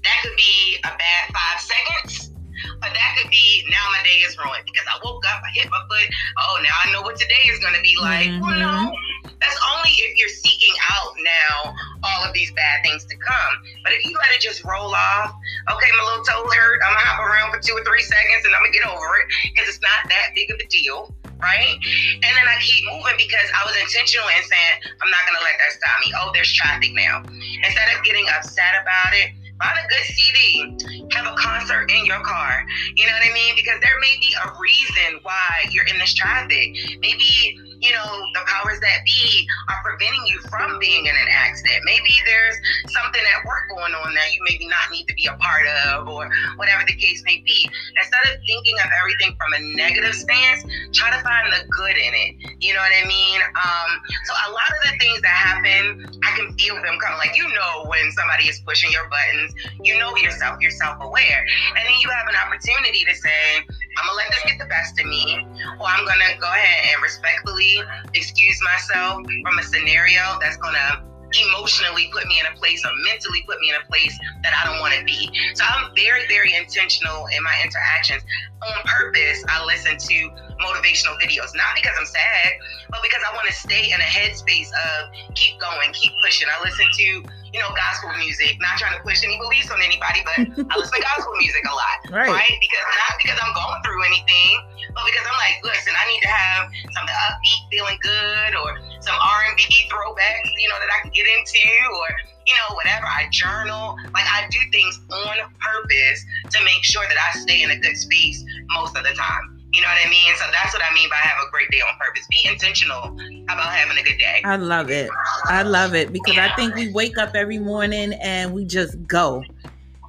That 0.00 0.16
could 0.24 0.32
be 0.40 0.80
a 0.80 0.88
bad 0.96 1.24
five 1.28 1.60
seconds. 1.60 2.32
But 2.80 2.96
that 2.96 3.10
could 3.20 3.28
be 3.28 3.68
now 3.68 3.84
my 3.92 4.00
day 4.00 4.24
is 4.24 4.32
ruined 4.40 4.64
because 4.64 4.88
I 4.88 4.96
woke 5.04 5.20
up, 5.28 5.44
I 5.44 5.52
hit 5.52 5.68
my 5.68 5.82
foot. 5.92 6.08
Oh, 6.40 6.56
now 6.64 6.72
I 6.72 6.92
know 6.92 7.02
what 7.04 7.20
today 7.20 7.44
is 7.52 7.60
going 7.60 7.76
to 7.76 7.84
be 7.84 8.00
like. 8.00 8.32
Mm-hmm. 8.32 8.40
Well, 8.40 8.56
no, 8.56 8.96
that's 9.44 9.60
only 9.76 9.92
if 9.92 10.16
you're 10.16 10.32
seeking 10.32 10.72
out 10.88 11.12
now 11.20 11.76
all 12.00 12.24
of 12.24 12.32
these 12.32 12.48
bad 12.56 12.80
things 12.80 13.04
to 13.12 13.16
come. 13.20 13.54
But 13.84 13.92
if 13.92 14.00
you 14.08 14.16
let 14.16 14.32
it 14.32 14.40
just 14.40 14.64
roll 14.64 14.94
off, 14.94 15.36
okay, 15.68 15.90
my 16.00 16.02
little 16.06 16.24
toe 16.24 16.48
hurt. 16.48 16.80
I'm 16.80 16.96
gonna 16.96 17.06
hop 17.12 17.20
around 17.20 17.52
for 17.52 17.60
two 17.60 17.76
or 17.76 17.84
three 17.84 18.02
seconds 18.08 18.48
and 18.48 18.56
I'm 18.56 18.64
gonna 18.64 18.72
get 18.72 18.88
over 18.88 19.20
it 19.20 19.26
because 19.52 19.68
it's 19.68 19.84
not 19.84 20.08
that 20.08 20.32
big 20.32 20.48
of 20.48 20.56
a 20.56 20.66
deal 20.72 21.12
right? 21.42 21.76
And 22.22 22.32
then 22.32 22.46
I 22.46 22.56
keep 22.62 22.86
moving 22.86 23.18
because 23.18 23.48
I 23.52 23.66
was 23.66 23.74
intentional 23.76 24.26
in 24.38 24.42
saying, 24.46 24.74
I'm 25.02 25.10
not 25.10 25.22
gonna 25.26 25.42
let 25.42 25.58
that 25.58 25.72
stop 25.74 25.98
me. 26.06 26.14
Oh, 26.16 26.30
there's 26.32 26.52
traffic 26.54 26.94
now. 26.94 27.26
Instead 27.26 27.88
of 27.92 28.02
getting 28.06 28.26
upset 28.30 28.78
about 28.80 29.12
it, 29.12 29.34
buy 29.58 29.74
a 29.74 29.86
good 29.90 30.06
CD, 30.06 31.08
have 31.12 31.26
a 31.26 31.36
concert 31.36 31.90
in 31.90 32.06
your 32.06 32.20
car. 32.22 32.64
You 32.96 33.06
know 33.06 33.12
what 33.12 33.28
I 33.28 33.32
mean? 33.34 33.54
Because 33.54 33.78
there 33.82 33.98
may 34.00 34.14
be 34.18 34.30
a 34.38 34.46
reason 34.58 35.20
why 35.22 35.66
you're 35.70 35.86
in 35.86 35.98
this 35.98 36.14
traffic. 36.14 36.74
Maybe 37.00 37.58
you 37.82 37.90
know, 37.90 38.06
the 38.32 38.46
powers 38.46 38.78
that 38.78 39.02
be 39.04 39.46
are 39.68 39.82
preventing 39.82 40.22
you 40.30 40.38
from 40.46 40.78
being 40.78 41.04
in 41.04 41.14
an 41.14 41.28
accident. 41.30 41.82
Maybe 41.84 42.14
there's 42.24 42.56
something 42.94 43.20
at 43.34 43.44
work 43.44 43.66
going 43.74 43.92
on 43.92 44.14
that 44.14 44.30
you 44.30 44.40
maybe 44.46 44.70
not 44.70 44.86
need 44.94 45.10
to 45.10 45.14
be 45.18 45.26
a 45.26 45.34
part 45.42 45.66
of, 45.90 46.06
or 46.06 46.30
whatever 46.56 46.86
the 46.86 46.94
case 46.94 47.22
may 47.26 47.42
be. 47.42 47.66
Instead 47.98 48.22
of 48.30 48.38
thinking 48.46 48.78
of 48.78 48.88
everything 49.02 49.34
from 49.34 49.50
a 49.58 49.60
negative 49.74 50.14
stance, 50.14 50.62
try 50.94 51.10
to 51.10 51.18
find 51.26 51.50
the 51.50 51.66
good 51.74 51.98
in 51.98 52.14
it. 52.14 52.30
You 52.62 52.72
know 52.72 52.80
what 52.80 52.94
I 52.94 53.02
mean? 53.02 53.40
Um, 53.58 53.90
so 54.30 54.32
a 54.46 54.50
lot 54.54 54.70
of 54.70 54.80
the 54.86 54.94
things 55.02 55.18
that 55.26 55.34
happen, 55.34 56.06
I 56.22 56.30
can 56.38 56.54
feel 56.54 56.78
them 56.78 56.96
coming. 57.02 57.18
Like 57.18 57.34
you 57.34 57.50
know 57.50 57.90
when 57.90 58.06
somebody 58.14 58.46
is 58.46 58.62
pushing 58.62 58.94
your 58.94 59.10
buttons, 59.10 59.58
you 59.82 59.98
know 59.98 60.14
yourself, 60.16 60.62
you're 60.62 60.70
self-aware, 60.70 61.40
and 61.74 61.82
then 61.82 61.98
you 61.98 62.08
have 62.14 62.30
an 62.30 62.38
opportunity 62.38 63.02
to 63.10 63.14
say, 63.18 63.66
I'm 63.96 64.06
gonna 64.06 64.16
let 64.16 64.28
this 64.30 64.42
get 64.44 64.58
the 64.58 64.66
best 64.66 64.98
of 64.98 65.06
me, 65.06 65.38
or 65.78 65.86
I'm 65.86 66.06
gonna 66.06 66.38
go 66.40 66.48
ahead 66.48 66.94
and 66.94 67.02
respectfully 67.02 67.80
excuse 68.14 68.60
myself 68.62 69.22
from 69.42 69.58
a 69.58 69.62
scenario 69.62 70.38
that's 70.40 70.56
gonna 70.56 71.04
emotionally 71.32 72.10
put 72.12 72.26
me 72.26 72.40
in 72.40 72.46
a 72.46 72.56
place 72.58 72.84
or 72.84 72.90
mentally 73.08 73.42
put 73.48 73.58
me 73.60 73.70
in 73.70 73.76
a 73.76 73.84
place 73.88 74.12
that 74.42 74.52
I 74.52 74.68
don't 74.68 74.80
want 74.80 74.94
to 74.94 75.04
be. 75.04 75.30
So 75.54 75.64
I'm 75.64 75.94
very, 75.96 76.26
very 76.28 76.54
intentional 76.54 77.26
in 77.32 77.42
my 77.42 77.56
interactions. 77.64 78.22
On 78.62 78.76
purpose, 78.84 79.44
I 79.48 79.64
listen 79.64 79.96
to 79.96 80.16
motivational 80.60 81.16
videos, 81.18 81.50
not 81.56 81.74
because 81.74 81.96
I'm 81.98 82.06
sad, 82.06 82.52
but 82.90 83.00
because 83.02 83.22
I 83.26 83.34
want 83.34 83.48
to 83.48 83.54
stay 83.54 83.90
in 83.90 83.98
a 83.98 84.08
headspace 84.08 84.68
of 84.70 85.10
keep 85.34 85.58
going, 85.58 85.92
keep 85.92 86.12
pushing. 86.22 86.48
I 86.48 86.62
listen 86.62 86.86
to, 86.86 87.08
you 87.52 87.60
know, 87.60 87.68
gospel 87.76 88.08
music, 88.16 88.56
not 88.60 88.80
trying 88.80 88.96
to 88.96 89.02
push 89.04 89.20
any 89.20 89.36
beliefs 89.36 89.68
on 89.68 89.76
anybody, 89.84 90.24
but 90.24 90.40
I 90.40 90.72
listen 90.80 90.96
to 90.96 91.04
gospel 91.12 91.36
music 91.36 91.60
a 91.68 91.74
lot, 91.76 91.96
right. 92.08 92.32
right? 92.32 92.56
Because 92.60 92.80
not 92.80 93.14
because 93.20 93.38
I'm 93.38 93.52
going 93.52 93.78
through 93.84 94.00
anything, 94.08 94.56
but 94.96 95.04
because 95.04 95.24
I'm 95.28 95.36
like, 95.36 95.60
listen, 95.60 95.92
I 95.92 96.04
need 96.08 96.22
to 96.24 96.32
have 96.32 96.72
something 96.96 97.18
upbeat, 97.28 97.60
feeling 97.68 97.98
good, 98.00 98.52
or 98.56 98.80
some 99.04 99.16
R&B 99.20 99.68
throwbacks, 99.92 100.48
you 100.56 100.68
know, 100.72 100.78
that 100.80 100.90
I 100.90 100.98
can 101.04 101.12
get 101.12 101.28
into, 101.28 101.68
or 102.00 102.08
you 102.48 102.54
know, 102.56 102.74
whatever. 102.74 103.06
I 103.06 103.28
journal. 103.30 103.96
Like 104.16 104.26
I 104.26 104.48
do 104.50 104.58
things 104.72 105.00
on 105.12 105.36
purpose 105.60 106.24
to 106.50 106.64
make 106.64 106.82
sure 106.82 107.04
that 107.06 107.16
I 107.20 107.38
stay 107.38 107.62
in 107.62 107.70
a 107.70 107.78
good 107.78 107.96
space 107.96 108.44
most 108.72 108.96
of 108.96 109.04
the 109.04 109.12
time. 109.12 109.61
You 109.72 109.80
know 109.80 109.88
what 109.88 110.06
I 110.06 110.10
mean? 110.10 110.34
So 110.36 110.44
that's 110.52 110.74
what 110.74 110.82
I 110.82 110.92
mean 110.94 111.08
by 111.08 111.16
have 111.16 111.38
a 111.46 111.50
great 111.50 111.70
day 111.70 111.80
on 111.80 111.96
purpose. 111.98 112.26
Be 112.30 112.46
intentional 112.46 113.16
about 113.44 113.72
having 113.72 113.96
a 113.96 114.02
good 114.02 114.18
day. 114.18 114.42
I 114.44 114.56
love 114.56 114.90
it. 114.90 115.10
I 115.44 115.62
love 115.62 115.94
it 115.94 116.12
because 116.12 116.36
yeah. 116.36 116.50
I 116.52 116.56
think 116.56 116.74
we 116.74 116.92
wake 116.92 117.16
up 117.16 117.34
every 117.34 117.58
morning 117.58 118.12
and 118.14 118.52
we 118.52 118.66
just 118.66 119.06
go. 119.06 119.42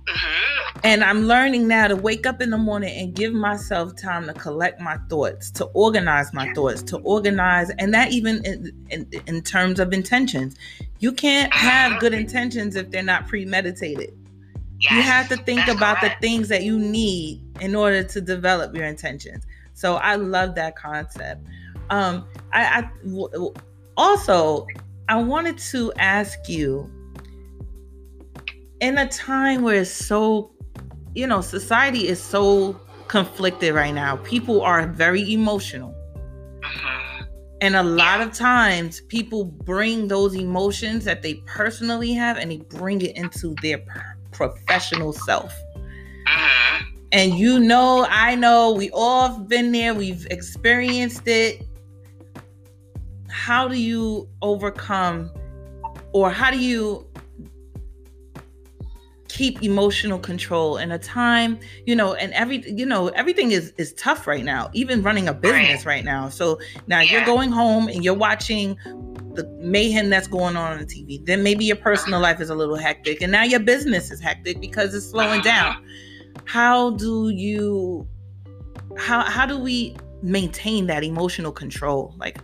Mm-hmm. 0.06 0.80
And 0.84 1.02
I'm 1.02 1.28
learning 1.28 1.70
now 1.70 1.88
to 1.88 1.96
wake 1.96 2.26
up 2.26 2.42
in 2.42 2.50
the 2.50 2.58
morning 2.58 2.94
and 3.00 3.16
give 3.16 3.32
myself 3.32 3.96
time 3.96 4.26
to 4.26 4.34
collect 4.34 4.82
my 4.82 4.98
thoughts, 5.10 5.50
to 5.52 5.66
organize 5.68 6.34
my 6.34 6.52
thoughts, 6.54 6.84
to 6.84 6.98
organize, 6.98 7.70
and 7.80 7.94
that 7.94 8.12
even 8.12 8.44
in, 8.44 8.86
in, 8.90 9.08
in 9.28 9.42
terms 9.44 9.80
of 9.80 9.94
intentions. 9.94 10.58
You 11.00 11.14
can't 11.14 11.54
have 11.54 12.02
good 12.02 12.14
intentions 12.14 12.76
if 12.76 12.92
they're 12.92 13.02
not 13.02 13.28
premeditated. 13.28 14.14
Yes, 14.84 14.92
you 14.92 15.02
have 15.02 15.30
to 15.30 15.38
think 15.38 15.68
about 15.68 15.98
correct. 15.98 16.22
the 16.22 16.28
things 16.28 16.50
that 16.50 16.64
you 16.64 16.78
need 16.78 17.42
in 17.62 17.76
order 17.76 18.04
to 18.04 18.22
develop 18.22 18.76
your 18.76 18.86
intentions. 18.86 19.46
So 19.74 19.96
I 19.96 20.16
love 20.16 20.56
that 20.56 20.76
concept. 20.76 21.46
Um, 21.90 22.28
I, 22.52 22.80
I 22.80 22.90
w- 23.06 23.54
also 23.96 24.68
I 25.08 25.22
wanted 25.22 25.58
to 25.58 25.94
ask 25.98 26.38
you 26.48 26.90
in 28.82 28.98
a 28.98 29.08
time 29.08 29.62
where 29.62 29.82
it's 29.82 29.90
so, 29.90 30.52
you 31.16 31.28
know, 31.28 31.42
society 31.42 32.08
is 32.08 32.22
so 32.22 32.80
conflicted 33.08 33.74
right 33.74 33.94
now. 33.94 34.18
People 34.18 34.62
are 34.62 34.88
very 34.88 35.32
emotional. 35.32 35.94
Mm-hmm. 36.60 37.24
And 37.62 37.76
a 37.78 37.84
lot 37.84 38.20
of 38.20 38.34
times 38.34 39.02
people 39.08 39.46
bring 39.46 40.10
those 40.10 40.36
emotions 40.36 41.06
that 41.06 41.22
they 41.22 41.36
personally 41.46 42.12
have 42.14 42.38
and 42.38 42.52
they 42.52 42.58
bring 42.58 43.02
it 43.02 43.16
into 43.16 43.56
their 43.62 43.78
professional 44.34 45.14
self. 45.14 45.54
Mm-hmm. 46.28 46.86
And 47.12 47.36
you 47.36 47.60
know, 47.60 48.08
I 48.10 48.36
know, 48.36 48.72
we 48.72 48.90
all 48.92 49.30
have 49.30 49.48
been 49.48 49.72
there, 49.72 49.94
we've 49.94 50.26
experienced 50.32 51.28
it. 51.28 51.66
How 53.30 53.68
do 53.68 53.80
you 53.80 54.28
overcome 54.42 55.32
or 56.14 56.32
how 56.32 56.52
do 56.52 56.60
you 56.60 57.06
keep 59.34 59.64
emotional 59.64 60.20
control 60.20 60.78
in 60.78 60.92
a 60.92 61.00
time 61.00 61.60
you 61.88 61.96
know 61.96 62.14
and 62.14 62.32
every 62.34 62.62
you 62.70 62.86
know 62.86 63.08
everything 63.10 63.52
is 63.52 63.74
is 63.80 63.92
tough 63.94 64.28
right 64.28 64.46
now 64.46 64.70
even 64.74 65.02
running 65.02 65.28
a 65.28 65.34
business 65.34 65.88
right, 65.88 65.96
right 65.96 66.06
now 66.06 66.30
so 66.30 66.60
now 66.86 67.00
yeah. 67.00 67.12
you're 67.12 67.26
going 67.26 67.52
home 67.52 67.88
and 67.88 68.04
you're 68.04 68.14
watching 68.14 68.78
the 69.36 69.46
mayhem 69.60 70.10
that's 70.10 70.28
going 70.28 70.56
on 70.56 70.74
on 70.74 70.80
the 70.80 70.86
TV. 70.86 71.24
Then 71.26 71.44
maybe 71.44 71.66
your 71.66 71.76
personal 71.76 72.20
life 72.20 72.40
is 72.40 72.50
a 72.50 72.56
little 72.56 72.76
hectic, 72.76 73.22
and 73.22 73.32
now 73.32 73.44
your 73.44 73.60
business 73.60 74.12
is 74.12 74.20
hectic 74.20 74.60
because 74.60 74.94
it's 74.94 75.10
slowing 75.10 75.42
down. 75.42 75.86
How 76.46 76.92
do 76.92 77.30
you 77.30 78.08
how 78.98 79.22
how 79.24 79.46
do 79.46 79.58
we 79.58 79.96
maintain 80.22 80.88
that 80.88 81.04
emotional 81.04 81.52
control? 81.52 82.16
Like, 82.18 82.40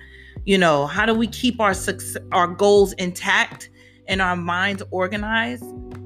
you 0.46 0.58
know, 0.58 0.88
how 0.88 1.06
do 1.06 1.14
we 1.14 1.28
keep 1.28 1.60
our 1.60 1.74
success, 1.74 2.22
our 2.32 2.48
goals 2.48 2.94
intact 2.94 3.70
and 4.08 4.22
our 4.22 4.36
minds 4.36 4.84
organized 4.92 5.66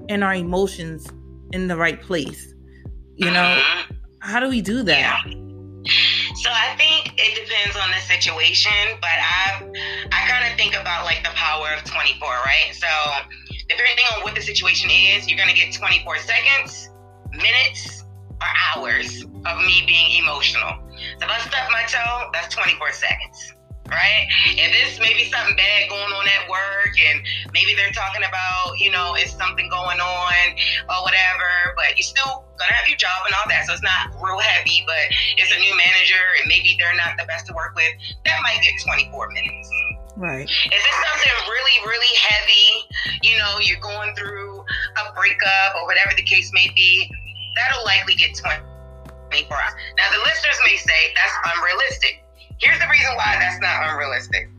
and 0.10 0.24
our 0.24 0.36
emotions 0.36 1.08
in 1.52 1.68
the 1.68 1.78
right 1.78 2.02
place? 2.02 2.54
You 3.16 3.32
know, 3.32 3.60
mm-hmm. 3.62 3.96
how 4.20 4.40
do 4.40 4.50
we 4.50 4.62
do 4.62 4.84
that? 4.84 5.24
Yeah. 5.26 5.53
So 6.36 6.50
I 6.50 6.76
think 6.78 7.14
it 7.18 7.36
depends 7.36 7.78
on 7.78 7.92
the 7.92 8.02
situation, 8.02 8.98
but 9.00 9.18
I 9.22 9.62
I 10.12 10.28
kind 10.28 10.50
of 10.50 10.58
think 10.58 10.74
about 10.74 11.06
like 11.06 11.24
the 11.24 11.30
power 11.36 11.68
of 11.78 11.84
24, 11.84 12.28
right? 12.46 12.74
So 12.74 12.88
depending 13.70 14.06
on 14.16 14.24
what 14.24 14.34
the 14.34 14.42
situation 14.42 14.90
is, 14.90 15.30
you're 15.30 15.38
gonna 15.38 15.54
get 15.54 15.74
24 15.74 16.18
seconds, 16.18 16.90
minutes, 17.32 18.06
or 18.42 18.48
hours 18.76 19.24
of 19.24 19.58
me 19.62 19.84
being 19.86 20.24
emotional. 20.24 20.74
So 21.20 21.26
if 21.26 21.30
I 21.30 21.40
stub 21.40 21.70
my 21.72 21.84
toe, 21.88 22.30
that's 22.34 22.54
24 22.54 22.92
seconds 22.92 23.54
right? 23.90 24.28
If 24.58 24.72
it's 24.74 25.00
maybe 25.00 25.30
something 25.30 25.56
bad 25.56 25.90
going 25.90 26.02
on 26.02 26.26
at 26.28 26.50
work 26.50 26.96
and 26.98 27.22
maybe 27.54 27.76
they're 27.76 27.92
talking 27.92 28.24
about, 28.24 28.80
you 28.80 28.92
know, 28.92 29.16
it's 29.16 29.36
something 29.36 29.70
going 29.70 30.00
on 30.00 30.46
or 30.90 31.04
whatever, 31.04 31.76
but 31.76 31.98
you're 31.98 32.08
still 32.08 32.43
gonna 32.60 32.74
have 32.74 32.88
your 32.88 32.98
job 32.98 33.26
and 33.26 33.34
all 33.36 33.48
that. 33.50 33.66
So 33.66 33.74
it's 33.74 33.84
not 33.84 34.14
real 34.22 34.40
heavy, 34.40 34.84
but 34.86 35.04
it's 35.38 35.52
a 35.52 35.60
new 35.60 35.74
manager 35.76 36.24
and 36.40 36.48
maybe 36.48 36.76
they're 36.78 36.96
not 36.96 37.18
the 37.18 37.26
best 37.26 37.48
to 37.48 37.54
work 37.54 37.76
with, 37.76 37.94
that 38.26 38.38
might 38.44 38.62
get 38.62 38.74
24 38.84 39.30
minutes. 39.32 39.70
Right. 40.16 40.46
If 40.46 40.82
it's 40.86 41.02
something 41.10 41.36
really, 41.50 41.78
really 41.90 42.14
heavy, 42.22 42.86
you 43.24 43.38
know, 43.38 43.58
you're 43.60 43.82
going 43.82 44.16
through 44.16 44.62
a 44.62 45.14
breakup 45.16 45.74
or 45.76 45.86
whatever 45.86 46.14
the 46.16 46.24
case 46.24 46.52
may 46.54 46.70
be, 46.76 47.10
that'll 47.58 47.84
likely 47.84 48.14
get 48.16 48.38
24 48.38 48.62
hours. 49.34 49.74
Now, 49.98 50.08
the 50.14 50.22
listeners 50.22 50.58
may 50.70 50.78
say 50.78 51.14
that's 51.18 51.36
unrealistic. 51.58 52.24
Here's 52.62 52.80
the 52.80 52.88
reason 52.88 53.16
why 53.18 53.38
that's 53.40 53.60
not 53.60 53.90
unrealistic. 53.90 54.50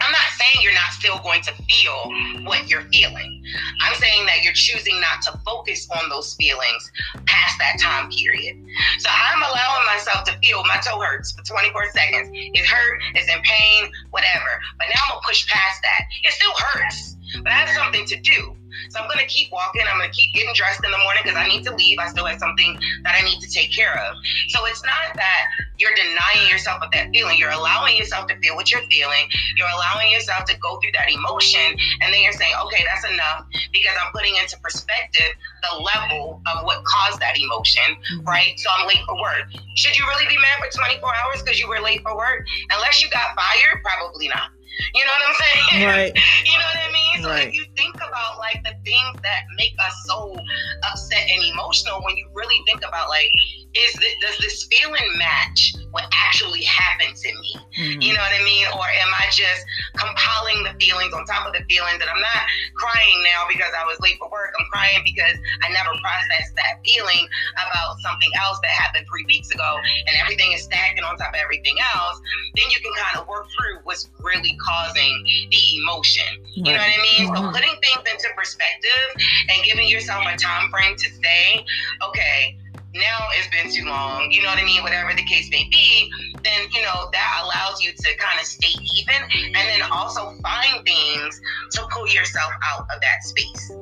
I'm 0.00 0.12
not 0.12 0.28
saying 0.38 0.62
you're 0.62 0.74
not 0.74 0.92
still 0.92 1.18
going 1.18 1.42
to 1.42 1.52
feel 1.68 2.44
what 2.44 2.68
you're 2.68 2.88
feeling. 2.92 3.42
I'm 3.80 3.94
saying 3.96 4.26
that 4.26 4.42
you're 4.42 4.52
choosing 4.52 5.00
not 5.00 5.22
to 5.22 5.38
focus 5.44 5.88
on 5.90 6.08
those 6.08 6.34
feelings 6.34 6.90
past 7.26 7.58
that 7.58 7.78
time 7.80 8.10
period. 8.10 8.56
So 8.98 9.08
I'm 9.10 9.42
allowing 9.42 9.86
myself 9.86 10.24
to 10.24 10.38
feel 10.38 10.62
my 10.64 10.76
toe 10.84 11.00
hurts 11.00 11.32
for 11.32 11.42
24 11.42 11.90
seconds. 11.90 12.30
It's 12.32 12.68
hurt, 12.68 13.00
it's 13.14 13.28
in 13.32 13.42
pain, 13.42 13.90
whatever. 14.10 14.60
But 14.78 14.88
now 14.88 15.00
I'm 15.06 15.10
gonna 15.14 15.26
push 15.26 15.46
past 15.48 15.82
that. 15.82 16.06
It 16.22 16.32
still 16.32 16.52
hurts, 16.58 17.16
but 17.42 17.52
I 17.52 17.56
have 17.56 17.76
something 17.76 18.06
to 18.06 18.16
do. 18.20 18.56
So 18.90 19.00
I'm 19.00 19.08
gonna 19.08 19.26
keep 19.26 19.50
walking. 19.52 19.82
I'm 19.82 19.98
gonna 19.98 20.12
keep 20.12 20.34
getting 20.34 20.54
dressed 20.54 20.84
in 20.84 20.90
the 20.90 20.98
morning 20.98 21.22
because 21.24 21.38
I 21.38 21.48
need 21.48 21.64
to 21.64 21.74
leave. 21.74 21.98
I 21.98 22.08
still 22.08 22.26
have 22.26 22.38
something 22.38 22.78
that 23.04 23.14
I 23.20 23.24
need 23.24 23.40
to 23.40 23.50
take 23.50 23.72
care 23.72 23.94
of. 24.08 24.16
So 24.48 24.64
it's 24.66 24.82
not 24.84 25.14
that 25.16 25.46
you're 25.78 25.94
denying 25.94 26.48
yourself 26.48 26.82
of 26.82 26.90
that 26.92 27.10
feeling. 27.10 27.38
You're 27.38 27.50
allowing 27.50 27.96
yourself 27.96 28.28
to 28.28 28.38
feel 28.38 28.54
what 28.54 28.70
you're 28.70 28.86
feeling. 28.86 29.26
You're 29.56 29.72
allowing 29.74 30.12
yourself 30.12 30.44
to 30.46 30.56
go 30.58 30.78
through 30.78 30.92
that 30.94 31.10
emotion, 31.10 31.74
and 32.00 32.14
then 32.14 32.22
you're 32.22 32.32
saying, 32.32 32.54
okay, 32.66 32.84
that's 32.86 33.04
enough 33.04 33.46
because 33.72 33.92
I'm 33.98 34.12
putting 34.12 34.36
into 34.36 34.58
perspective 34.60 35.34
the 35.62 35.82
level 35.82 36.40
of 36.46 36.64
what 36.64 36.84
caused 36.84 37.20
that 37.20 37.38
emotion, 37.38 37.82
mm-hmm. 38.14 38.28
right? 38.28 38.54
So 38.58 38.70
I'm 38.70 38.86
late 38.86 39.02
for 39.06 39.16
work. 39.18 39.50
Should 39.74 39.98
you 39.98 40.06
really 40.06 40.26
be 40.28 40.36
mad 40.36 40.62
for 40.62 40.70
24 40.70 41.02
hours 41.08 41.42
because 41.42 41.58
you 41.58 41.68
were 41.68 41.80
late 41.80 42.02
for 42.02 42.16
work? 42.16 42.46
Unless 42.70 43.02
you 43.02 43.10
got 43.10 43.34
fired, 43.34 43.82
probably 43.82 44.28
not. 44.28 44.50
You 44.94 45.04
know 45.04 45.12
what 45.12 45.28
I'm 45.28 45.34
saying? 45.34 45.84
Right. 45.88 46.12
you 46.44 46.58
know 46.58 46.68
what 46.68 46.80
I 46.80 46.92
mean? 46.92 47.22
So 47.22 47.28
right. 47.28 47.48
if 47.48 47.54
you 47.54 47.64
think 47.76 47.96
about 47.96 48.38
like 48.38 48.62
the 48.62 48.74
things 48.84 49.20
that 49.22 49.42
make 49.56 49.74
us 49.80 49.94
so 50.06 50.36
upset 50.84 51.28
and 51.30 51.42
emotional, 51.52 52.00
when 52.04 52.16
you 52.16 52.28
really 52.34 52.60
think 52.66 52.84
about 52.86 53.08
like 53.08 53.30
is 53.74 53.92
this, 53.94 54.14
does 54.20 54.38
this 54.38 54.64
feeling 54.64 55.08
match 55.16 55.74
what 55.90 56.04
actually 56.12 56.64
happened 56.64 57.16
to 57.16 57.28
me? 57.28 57.52
Mm-hmm. 57.78 58.00
You 58.00 58.12
know 58.12 58.20
what 58.20 58.32
I 58.32 58.44
mean? 58.44 58.66
Or 58.72 58.84
am 58.84 59.12
I 59.16 59.28
just 59.32 59.64
compiling 59.96 60.64
the 60.64 60.76
feelings 60.80 61.12
on 61.12 61.24
top 61.24 61.46
of 61.46 61.52
the 61.52 61.64
feelings 61.68 62.00
that 62.00 62.08
I'm 62.08 62.20
not 62.20 62.42
crying 62.76 63.18
now 63.24 63.48
because 63.48 63.72
I 63.76 63.84
was 63.84 64.00
late 64.00 64.16
for 64.20 64.28
work? 64.28 64.52
I'm 64.60 64.66
crying 64.72 65.00
because 65.04 65.36
I 65.64 65.72
never 65.72 65.92
processed 66.00 66.56
that 66.56 66.80
feeling 66.84 67.28
about 67.56 67.96
something 68.00 68.32
else 68.40 68.60
that 68.60 68.72
happened 68.72 69.06
three 69.08 69.24
weeks 69.24 69.52
ago 69.52 69.80
and 70.08 70.16
everything 70.20 70.52
is 70.52 70.64
stacking 70.64 71.04
on 71.04 71.16
top 71.16 71.32
of 71.32 71.40
everything 71.40 71.76
else. 71.96 72.20
Then 72.56 72.68
you 72.68 72.80
can 72.80 72.92
kind 72.96 73.20
of 73.20 73.28
work 73.28 73.48
through 73.56 73.80
what's 73.84 74.08
really 74.20 74.56
causing 74.60 75.12
the 75.48 75.62
emotion. 75.80 76.28
You 76.52 76.76
know 76.76 76.80
what 76.80 76.92
I 76.92 77.00
mean? 77.00 77.28
Mm-hmm. 77.28 77.36
So 77.36 77.52
putting 77.52 77.76
things 77.80 78.04
into 78.04 78.28
perspective 78.36 79.08
and 79.48 79.64
giving 79.64 79.88
yourself 79.88 80.24
a 80.28 80.36
time 80.36 80.68
frame 80.70 80.96
to 80.96 81.08
say, 81.20 81.64
okay, 82.08 82.56
now 82.94 83.18
it's 83.38 83.48
been 83.48 83.72
too 83.72 83.88
long, 83.88 84.30
you 84.30 84.42
know 84.42 84.48
what 84.48 84.58
I 84.58 84.64
mean? 84.64 84.82
Whatever 84.82 85.12
the 85.14 85.24
case 85.24 85.50
may 85.50 85.66
be, 85.70 86.10
then, 86.44 86.68
you 86.72 86.82
know, 86.82 87.08
that 87.12 87.40
allows 87.44 87.80
you 87.82 87.92
to 87.92 88.16
kind 88.16 88.38
of 88.38 88.46
stay 88.46 88.74
even 88.98 89.16
and 89.32 89.54
then 89.54 89.82
also 89.90 90.34
find 90.42 90.84
things 90.84 91.40
to 91.72 91.86
pull 91.90 92.06
yourself 92.08 92.52
out 92.72 92.80
of 92.82 93.00
that 93.00 93.22
space. 93.22 93.72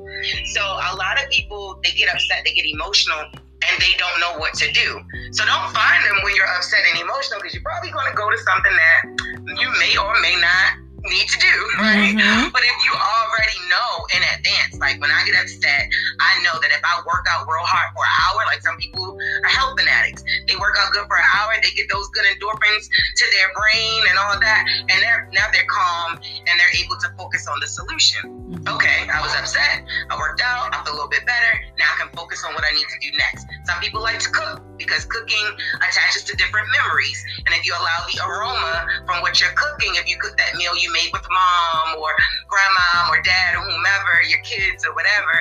So 0.53 0.61
a 0.61 0.95
lot 0.95 1.21
of 1.21 1.29
people, 1.29 1.79
they 1.83 1.91
get 1.91 2.13
upset, 2.13 2.43
they 2.45 2.53
get 2.53 2.65
emotional, 2.65 3.19
and 3.61 3.75
they 3.79 3.93
don't 3.97 4.19
know 4.19 4.39
what 4.39 4.53
to 4.55 4.71
do. 4.71 5.01
So 5.31 5.45
don't 5.45 5.69
find 5.73 6.05
them 6.05 6.17
when 6.23 6.35
you're 6.35 6.49
upset 6.57 6.79
and 6.93 7.01
emotional 7.01 7.39
because 7.39 7.53
you're 7.53 7.63
probably 7.63 7.91
going 7.91 8.09
to 8.09 8.15
go 8.15 8.29
to 8.29 8.37
something 8.37 8.73
that 8.73 9.59
you 9.59 9.69
may 9.79 9.97
or 9.97 10.19
may 10.21 10.35
not 10.39 10.81
need 11.09 11.27
to 11.27 11.39
do, 11.39 11.55
right? 11.81 12.13
Mm-hmm. 12.13 12.49
But 12.53 12.61
if 12.61 12.77
you 12.85 12.93
already 12.93 13.59
know 13.69 13.91
in 14.13 14.21
advance, 14.37 14.77
like 14.77 15.01
when 15.01 15.09
I 15.09 15.25
get 15.25 15.39
upset, 15.39 15.89
I 16.19 16.41
know 16.43 16.59
that 16.61 16.69
if 16.69 16.83
I 16.83 17.01
work 17.07 17.25
out 17.29 17.47
real 17.47 17.65
hard 17.65 17.89
for 17.95 18.03
an 18.05 18.15
hour, 18.27 18.39
like 18.45 18.61
some 18.61 18.77
people 18.77 19.17
are 19.17 19.49
health 19.49 19.79
fanatics, 19.79 20.21
they 20.47 20.55
work 20.57 20.77
out 20.77 20.93
good 20.93 21.07
for 21.07 21.17
an 21.17 21.29
hour, 21.37 21.57
they 21.61 21.71
get 21.73 21.89
those 21.89 22.07
good 22.13 22.25
endorphins 22.29 22.85
to 22.91 23.25
their 23.33 23.49
brain 23.57 24.01
and 24.09 24.17
all 24.19 24.37
that, 24.37 24.61
and 24.89 24.97
they're 25.01 25.29
now 25.33 25.47
they're 25.49 25.69
calm 25.69 26.19
and 26.19 26.53
they're 26.59 26.75
able 26.77 26.97
to 27.01 27.09
focus 27.17 27.47
on 27.47 27.57
the 27.61 27.67
solution. 27.67 28.21
Mm-hmm. 28.51 28.75
Okay, 28.75 29.07
I 29.09 29.21
was 29.23 29.33
upset, 29.33 29.87
I 30.09 30.17
worked 30.19 30.41
out, 30.43 30.75
I 30.75 30.83
feel 30.83 30.93
a 30.93 30.97
little 30.99 31.09
bit 31.09 31.25
better. 31.25 31.53
Now 31.79 31.87
I 31.87 32.05
can 32.05 32.09
focus 32.13 32.43
on 32.45 32.53
what 32.53 32.63
I 32.67 32.71
need 32.75 32.85
to 32.85 32.99
do 32.99 33.09
next. 33.17 33.47
Some 33.65 33.79
people 33.79 34.01
like 34.01 34.19
to 34.19 34.29
cook 34.29 34.61
because 34.77 35.05
cooking 35.05 35.45
attaches 35.81 36.23
to 36.25 36.35
different 36.35 36.67
memories, 36.83 37.23
and 37.47 37.55
if 37.55 37.65
you 37.65 37.73
allow 37.73 37.99
the 38.11 38.19
aroma 38.21 38.85
from 39.05 39.21
what 39.21 39.39
you're 39.39 39.55
cooking, 39.55 39.95
if 39.95 40.09
you 40.09 40.17
cook 40.19 40.35
that 40.37 40.55
meal 40.55 40.75
you 40.77 40.90
made 40.91 41.11
with 41.11 41.25
mom 41.27 41.97
or 41.99 42.11
grandma 42.47 43.11
or 43.11 43.21
dad 43.23 43.55
or 43.55 43.63
whomever, 43.63 44.23
your 44.27 44.41
kids 44.43 44.85
or 44.85 44.93
whatever, 44.93 45.35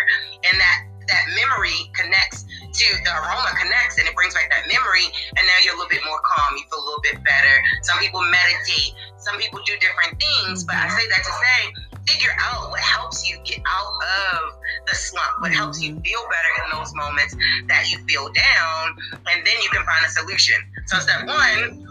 and 0.51 0.57
that 0.59 0.91
that 1.11 1.27
memory 1.35 1.91
connects 1.93 2.47
to 2.71 2.87
the 3.03 3.11
aroma 3.11 3.51
connects 3.59 3.99
and 3.99 4.07
it 4.07 4.15
brings 4.15 4.33
back 4.33 4.49
that 4.49 4.65
memory. 4.71 5.11
And 5.35 5.43
now 5.43 5.59
you're 5.67 5.75
a 5.75 5.79
little 5.79 5.91
bit 5.91 6.07
more 6.07 6.23
calm. 6.23 6.55
You 6.57 6.65
feel 6.71 6.79
a 6.79 6.87
little 6.87 7.03
bit 7.03 7.19
better. 7.27 7.55
Some 7.83 7.99
people 7.99 8.23
meditate. 8.23 8.95
Some 9.19 9.37
people 9.43 9.59
do 9.67 9.75
different 9.83 10.23
things. 10.23 10.65
But 10.65 10.79
i 10.79 10.89
say 10.89 11.05
that 11.11 11.23
to 11.27 11.33
say 11.35 11.61
figure 12.07 12.33
out 12.41 12.71
what 12.71 12.81
helps 12.81 13.29
you 13.29 13.37
get 13.45 13.61
out 13.67 13.93
of 14.33 14.55
the 14.89 14.95
slump 14.95 15.41
what 15.41 15.53
helps 15.53 15.83
you 15.83 15.93
mm-hmm. 15.93 16.01
feel 16.01 16.23
better 16.33 16.53
in 16.65 16.79
those 16.79 16.95
moments 16.95 17.37
that 17.69 17.93
you 17.93 17.99
feel 18.09 18.33
down 18.33 18.97
and 19.29 19.47
then 19.47 19.55
you 19.63 19.69
can 19.71 19.85
find 19.85 20.07
a 20.07 20.09
solution. 20.09 20.57
So 20.87 20.99
step 20.99 21.27
one 21.27 21.87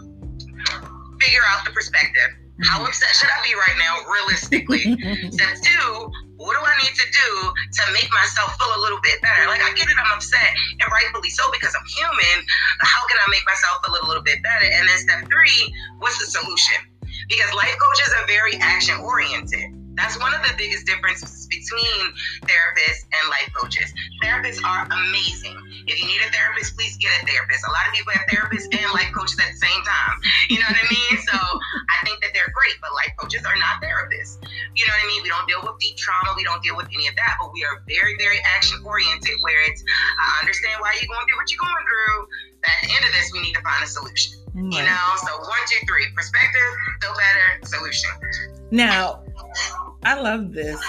figure 1.20 1.44
out 1.52 1.64
the 1.64 1.70
perspective 1.72 2.39
how 2.62 2.84
upset 2.84 3.08
should 3.16 3.30
I 3.30 3.40
be 3.42 3.54
right 3.54 3.78
now, 3.78 4.04
realistically? 4.10 4.84
Step 5.34 5.54
two, 5.60 6.12
what 6.36 6.56
do 6.56 6.60
I 6.64 6.74
need 6.82 6.94
to 6.96 7.06
do 7.08 7.28
to 7.52 7.82
make 7.92 8.08
myself 8.12 8.56
feel 8.56 8.72
a 8.76 8.80
little 8.80 9.00
bit 9.02 9.20
better? 9.22 9.46
Like, 9.46 9.60
I 9.60 9.72
get 9.76 9.88
it, 9.88 9.96
I'm 9.96 10.12
upset, 10.12 10.50
and 10.80 10.86
rightfully 10.92 11.30
so 11.30 11.50
because 11.52 11.74
I'm 11.74 11.86
human. 11.88 12.36
How 12.80 13.06
can 13.08 13.18
I 13.20 13.30
make 13.30 13.44
myself 13.46 13.84
feel 13.84 13.96
a 13.96 14.04
little 14.08 14.22
bit 14.22 14.42
better? 14.42 14.64
And 14.64 14.88
then 14.88 14.98
step 14.98 15.24
three, 15.28 15.72
what's 15.98 16.18
the 16.18 16.26
solution? 16.26 16.84
Because 17.28 17.52
life 17.54 17.76
coaches 17.80 18.12
are 18.20 18.26
very 18.26 18.56
action 18.60 18.96
oriented. 19.00 19.79
That's 20.00 20.16
one 20.16 20.32
of 20.32 20.40
the 20.40 20.56
biggest 20.56 20.88
differences 20.88 21.44
between 21.52 22.00
therapists 22.48 23.04
and 23.12 23.22
life 23.28 23.52
coaches. 23.52 23.92
Therapists 24.24 24.64
are 24.64 24.88
amazing. 24.88 25.52
If 25.84 26.00
you 26.00 26.08
need 26.08 26.24
a 26.24 26.30
therapist, 26.32 26.72
please 26.72 26.96
get 26.96 27.12
a 27.20 27.26
therapist. 27.28 27.68
A 27.68 27.70
lot 27.70 27.84
of 27.84 27.92
people 27.92 28.16
have 28.16 28.24
therapists 28.32 28.72
and 28.72 28.88
life 28.96 29.12
coaches 29.12 29.36
at 29.36 29.52
the 29.52 29.60
same 29.60 29.82
time. 29.84 30.16
You 30.48 30.56
know 30.56 30.68
what 30.72 30.80
I 30.80 30.88
mean? 30.88 31.14
So 31.20 31.36
I 31.36 31.96
think 32.08 32.24
that 32.24 32.32
they're 32.32 32.48
great, 32.56 32.80
but 32.80 32.96
life 32.96 33.12
coaches 33.20 33.44
are 33.44 33.60
not 33.60 33.84
therapists. 33.84 34.40
You 34.72 34.88
know 34.88 34.94
what 34.96 35.04
I 35.04 35.08
mean? 35.12 35.20
We 35.20 35.28
don't 35.28 35.44
deal 35.44 35.60
with 35.60 35.76
deep 35.84 36.00
trauma. 36.00 36.32
We 36.32 36.48
don't 36.48 36.64
deal 36.64 36.80
with 36.80 36.88
any 36.96 37.04
of 37.04 37.14
that, 37.20 37.36
but 37.36 37.52
we 37.52 37.60
are 37.68 37.84
very, 37.84 38.16
very 38.16 38.40
action 38.56 38.80
oriented 38.80 39.36
where 39.44 39.60
it's, 39.68 39.84
I 40.16 40.40
understand 40.40 40.80
why 40.80 40.96
you're 40.96 41.12
going 41.12 41.28
through 41.28 41.36
what 41.36 41.52
you're 41.52 41.60
going 41.60 41.84
through. 41.84 42.18
At 42.64 42.88
the 42.88 42.88
end 42.96 43.04
of 43.04 43.12
this, 43.12 43.28
we 43.36 43.44
need 43.44 43.52
to 43.52 43.62
find 43.62 43.84
a 43.84 43.88
solution. 43.88 44.40
Right. 44.56 44.80
You 44.80 44.82
know, 44.88 45.06
so 45.20 45.30
one, 45.44 45.60
two, 45.68 45.84
three 45.84 46.08
perspective, 46.16 46.70
feel 47.04 47.12
better, 47.12 47.66
solution. 47.68 48.10
Now, 48.70 49.22
I 50.02 50.20
love 50.20 50.52
this. 50.52 50.80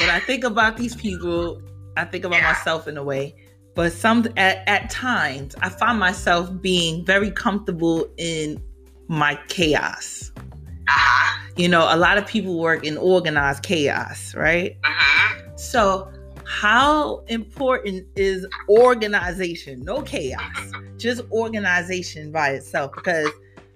When 0.00 0.10
I 0.10 0.20
think 0.20 0.44
about 0.44 0.76
these 0.76 0.96
people, 0.96 1.62
I 1.96 2.04
think 2.04 2.24
about 2.24 2.42
myself 2.42 2.88
in 2.88 2.96
a 2.96 3.02
way. 3.04 3.34
But 3.74 3.92
some 3.92 4.26
at, 4.36 4.62
at 4.68 4.90
times 4.90 5.54
I 5.60 5.68
find 5.68 5.98
myself 5.98 6.50
being 6.60 7.04
very 7.04 7.30
comfortable 7.30 8.06
in 8.16 8.62
my 9.08 9.38
chaos. 9.48 10.32
Uh-huh. 10.36 11.40
You 11.56 11.68
know, 11.68 11.86
a 11.88 11.96
lot 11.96 12.18
of 12.18 12.26
people 12.26 12.58
work 12.58 12.84
in 12.84 12.96
organized 12.96 13.62
chaos, 13.62 14.34
right? 14.34 14.76
Uh-huh. 14.84 15.56
So 15.56 16.12
how 16.44 17.24
important 17.28 18.06
is 18.16 18.46
organization? 18.68 19.82
No 19.82 20.02
chaos, 20.02 20.72
just 20.96 21.22
organization 21.32 22.32
by 22.32 22.50
itself. 22.50 22.92
Because 22.94 23.30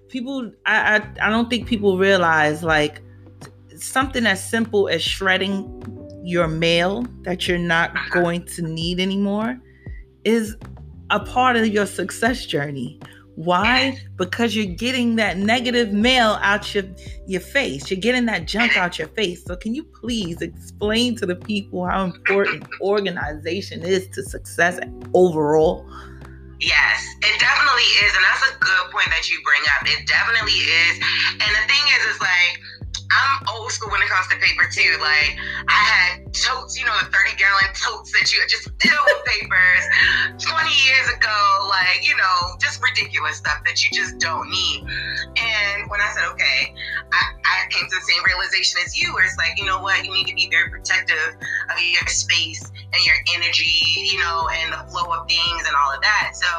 people, 0.07 0.51
I, 0.65 0.97
I, 0.97 1.27
I 1.27 1.29
don't 1.29 1.49
think 1.49 1.67
people 1.67 1.97
realize 1.97 2.63
like 2.63 3.01
something 3.83 4.25
as 4.25 4.47
simple 4.47 4.87
as 4.89 5.01
shredding 5.01 5.83
your 6.23 6.47
mail 6.47 7.05
that 7.23 7.47
you're 7.47 7.57
not 7.57 7.91
uh-huh. 7.91 8.21
going 8.21 8.45
to 8.45 8.61
need 8.61 8.99
anymore 8.99 9.59
is 10.23 10.55
a 11.09 11.19
part 11.19 11.55
of 11.55 11.67
your 11.67 11.85
success 11.85 12.45
journey. 12.45 12.99
Why? 13.35 13.97
Because 14.17 14.53
you're 14.53 14.75
getting 14.75 15.15
that 15.15 15.37
negative 15.37 15.93
mail 15.93 16.37
out 16.41 16.75
your 16.75 16.83
your 17.25 17.39
face. 17.39 17.89
You're 17.89 17.99
getting 17.99 18.25
that 18.25 18.45
junk 18.45 18.75
out 18.75 18.99
your 18.99 19.07
face. 19.07 19.45
So 19.45 19.55
can 19.55 19.73
you 19.73 19.85
please 19.85 20.41
explain 20.41 21.15
to 21.15 21.25
the 21.25 21.37
people 21.37 21.85
how 21.85 22.03
important 22.03 22.67
organization 22.81 23.81
is 23.83 24.09
to 24.09 24.23
success 24.23 24.77
overall? 25.13 25.89
Yes, 26.59 27.07
it 27.21 27.39
definitely 27.39 27.87
is, 28.03 28.13
and 28.13 28.25
that's 28.25 28.43
a 28.51 28.59
good 28.59 28.91
point 28.91 29.07
that 29.07 29.31
you 29.31 29.39
bring 29.45 29.61
up. 29.71 29.87
It 29.87 30.05
definitely 30.05 30.59
is. 30.59 30.99
And 31.31 31.39
the 31.39 31.63
thing 31.71 31.85
is, 31.95 32.15
is 32.15 32.19
like 32.19 32.59
I'm 33.09 33.41
old 33.57 33.71
school 33.71 33.89
when 33.89 34.01
it 34.01 34.09
comes 34.09 34.27
to 34.29 34.37
paper 34.37 34.69
too. 34.69 34.97
Like 35.01 35.37
I 35.67 35.79
had 35.81 36.33
totes, 36.33 36.77
you 36.77 36.85
know, 36.85 36.93
the 37.01 37.09
30 37.09 37.35
gallon 37.41 37.69
totes 37.73 38.13
that 38.13 38.29
you 38.29 38.37
just 38.47 38.69
fill 38.77 39.01
with 39.05 39.21
papers 39.25 39.83
20 40.37 40.69
years 40.85 41.07
ago, 41.17 41.39
like, 41.69 42.05
you 42.05 42.15
know, 42.15 42.53
just 42.61 42.81
ridiculous 42.81 43.37
stuff 43.37 43.65
that 43.65 43.81
you 43.81 43.89
just 43.97 44.19
don't 44.19 44.49
need. 44.49 44.85
And 45.37 45.89
when 45.89 46.01
I 46.01 46.09
said, 46.13 46.29
okay, 46.37 46.73
I, 47.11 47.21
I 47.45 47.55
came 47.69 47.89
to 47.89 47.95
the 47.95 48.05
same 48.05 48.21
realization 48.25 48.77
as 48.85 48.93
you, 48.93 49.13
where 49.13 49.25
it's 49.25 49.37
like, 49.37 49.57
you 49.57 49.65
know 49.65 49.81
what, 49.81 50.05
you 50.05 50.13
need 50.13 50.27
to 50.27 50.35
be 50.35 50.47
very 50.49 50.69
protective 50.69 51.33
of 51.69 51.75
your 51.81 52.05
space 52.07 52.61
and 52.61 53.01
your 53.05 53.17
energy, 53.33 53.73
you 54.05 54.19
know, 54.19 54.49
and 54.61 54.73
the 54.73 54.81
flow 54.89 55.09
of 55.09 55.25
things 55.27 55.63
and 55.65 55.73
all 55.73 55.89
of 55.89 56.01
that. 56.01 56.37
So, 56.37 56.49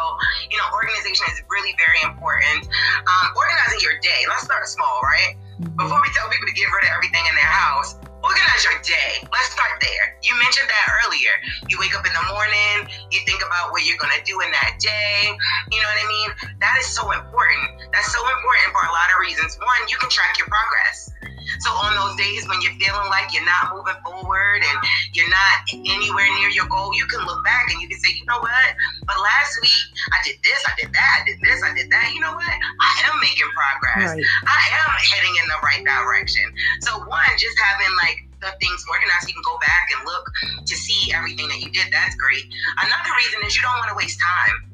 you 0.50 0.58
know, 0.58 0.66
organization 0.74 1.26
is 1.30 1.42
really 1.46 1.74
very 1.78 2.02
important. 2.10 2.66
Um, 2.66 3.26
organizing 3.38 3.80
your 3.82 3.98
day. 4.02 4.26
Let's 4.28 4.42
start 4.42 4.66
small, 4.66 4.98
right? 5.02 5.38
Before 5.60 6.00
we 6.00 6.08
tell 6.16 6.24
people 6.32 6.48
to 6.48 6.56
get 6.56 6.72
rid 6.72 6.88
of 6.88 6.90
everything 6.96 7.20
in 7.20 7.34
their 7.36 7.52
house, 7.52 8.00
organize 8.24 8.64
your 8.64 8.80
day. 8.80 9.20
Let's 9.28 9.52
start 9.52 9.76
there. 9.84 10.16
You 10.24 10.32
mentioned 10.40 10.64
that 10.72 10.86
earlier. 11.04 11.36
You 11.68 11.76
wake 11.76 11.92
up 11.92 12.00
in 12.00 12.12
the 12.16 12.26
morning, 12.32 12.88
you 13.12 13.20
think 13.28 13.44
about 13.44 13.68
what 13.68 13.84
you're 13.84 14.00
going 14.00 14.16
to 14.16 14.24
do 14.24 14.40
in 14.40 14.48
that 14.56 14.80
day. 14.80 15.28
You 15.68 15.78
know 15.84 15.90
what 15.92 16.00
I 16.00 16.08
mean? 16.08 16.28
That 16.64 16.80
is 16.80 16.88
so 16.88 17.12
important. 17.12 17.92
That's 17.92 18.08
so 18.08 18.24
important 18.24 18.72
for 18.72 18.88
a 18.88 18.92
lot 18.96 19.12
of 19.12 19.20
reasons. 19.20 19.60
One, 19.60 19.84
you 19.92 20.00
can 20.00 20.08
track 20.08 20.40
your 20.40 20.48
progress. 20.48 21.12
So 21.58 21.70
on 21.74 21.98
those 21.98 22.14
days 22.16 22.46
when 22.46 22.62
you're 22.62 22.76
feeling 22.78 23.08
like 23.10 23.34
you're 23.34 23.44
not 23.44 23.74
moving 23.74 23.98
forward 24.06 24.62
and 24.62 24.78
you're 25.12 25.28
not 25.28 25.56
anywhere 25.74 26.28
near 26.38 26.48
your 26.50 26.70
goal, 26.70 26.94
you 26.94 27.06
can 27.06 27.26
look 27.26 27.42
back 27.44 27.66
and 27.72 27.82
you 27.82 27.88
can 27.88 27.98
say, 27.98 28.14
you 28.14 28.24
know 28.26 28.38
what? 28.38 28.68
But 29.06 29.18
last 29.18 29.58
week 29.60 29.86
I 30.14 30.18
did 30.22 30.38
this, 30.42 30.60
I 30.66 30.72
did 30.78 30.90
that, 30.94 31.10
I 31.18 31.24
did 31.26 31.38
this, 31.42 31.58
I 31.62 31.74
did 31.74 31.90
that. 31.90 32.14
You 32.14 32.20
know 32.20 32.34
what? 32.34 32.54
I 32.54 32.92
am 33.10 33.18
making 33.20 33.50
progress. 33.50 34.14
Right. 34.14 34.24
I 34.46 34.62
am 34.86 34.92
heading 35.10 35.34
in 35.34 35.46
the 35.50 35.60
right 35.66 35.82
direction. 35.82 36.46
So 36.80 37.02
one, 37.10 37.32
just 37.36 37.56
having 37.58 37.92
like 37.98 38.24
the 38.40 38.52
things 38.62 38.80
organized, 38.88 39.28
you 39.28 39.34
can 39.36 39.44
go 39.44 39.58
back 39.60 39.92
and 39.92 40.00
look 40.06 40.24
to 40.64 40.74
see 40.74 41.12
everything 41.12 41.48
that 41.48 41.60
you 41.60 41.70
did. 41.70 41.92
That's 41.92 42.16
great. 42.16 42.46
Another 42.80 43.12
reason 43.18 43.44
is 43.44 43.56
you 43.56 43.62
don't 43.62 43.76
want 43.76 43.90
to 43.90 43.98
waste 43.98 44.20
time 44.20 44.70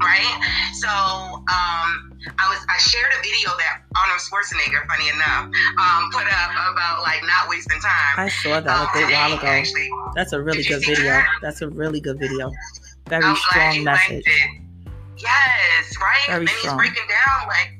right? 0.00 0.40
So 0.74 0.88
um, 0.88 2.03
I 2.44 2.48
was 2.50 2.60
I 2.68 2.76
shared 2.76 3.10
a 3.16 3.22
video 3.22 3.48
that 3.56 3.80
Arnold 3.96 4.20
Schwarzenegger, 4.20 4.84
funny 4.86 5.08
enough, 5.08 5.48
um, 5.80 6.10
put 6.12 6.28
up 6.28 6.50
about 6.72 7.00
like 7.00 7.22
not 7.24 7.48
wasting 7.48 7.80
time. 7.80 8.20
I 8.20 8.28
saw 8.28 8.60
that 8.60 8.68
um, 8.68 8.84
a 8.84 8.92
good 8.92 9.12
while 9.12 9.32
ago. 9.32 9.46
Actually, 9.46 9.88
That's 10.14 10.32
a 10.34 10.42
really 10.42 10.62
good 10.62 10.84
video. 10.84 11.04
That? 11.04 11.28
That's 11.40 11.62
a 11.62 11.68
really 11.68 12.00
good 12.00 12.18
video. 12.18 12.52
Very 13.08 13.24
I'm 13.24 13.36
strong 13.36 13.84
message. 13.84 14.28
Yes, 15.16 15.96
right. 16.00 16.20
Very 16.26 16.40
and 16.40 16.48
strong. 16.50 16.78
he's 16.78 16.90
breaking 16.92 17.08
down 17.08 17.48
like 17.48 17.72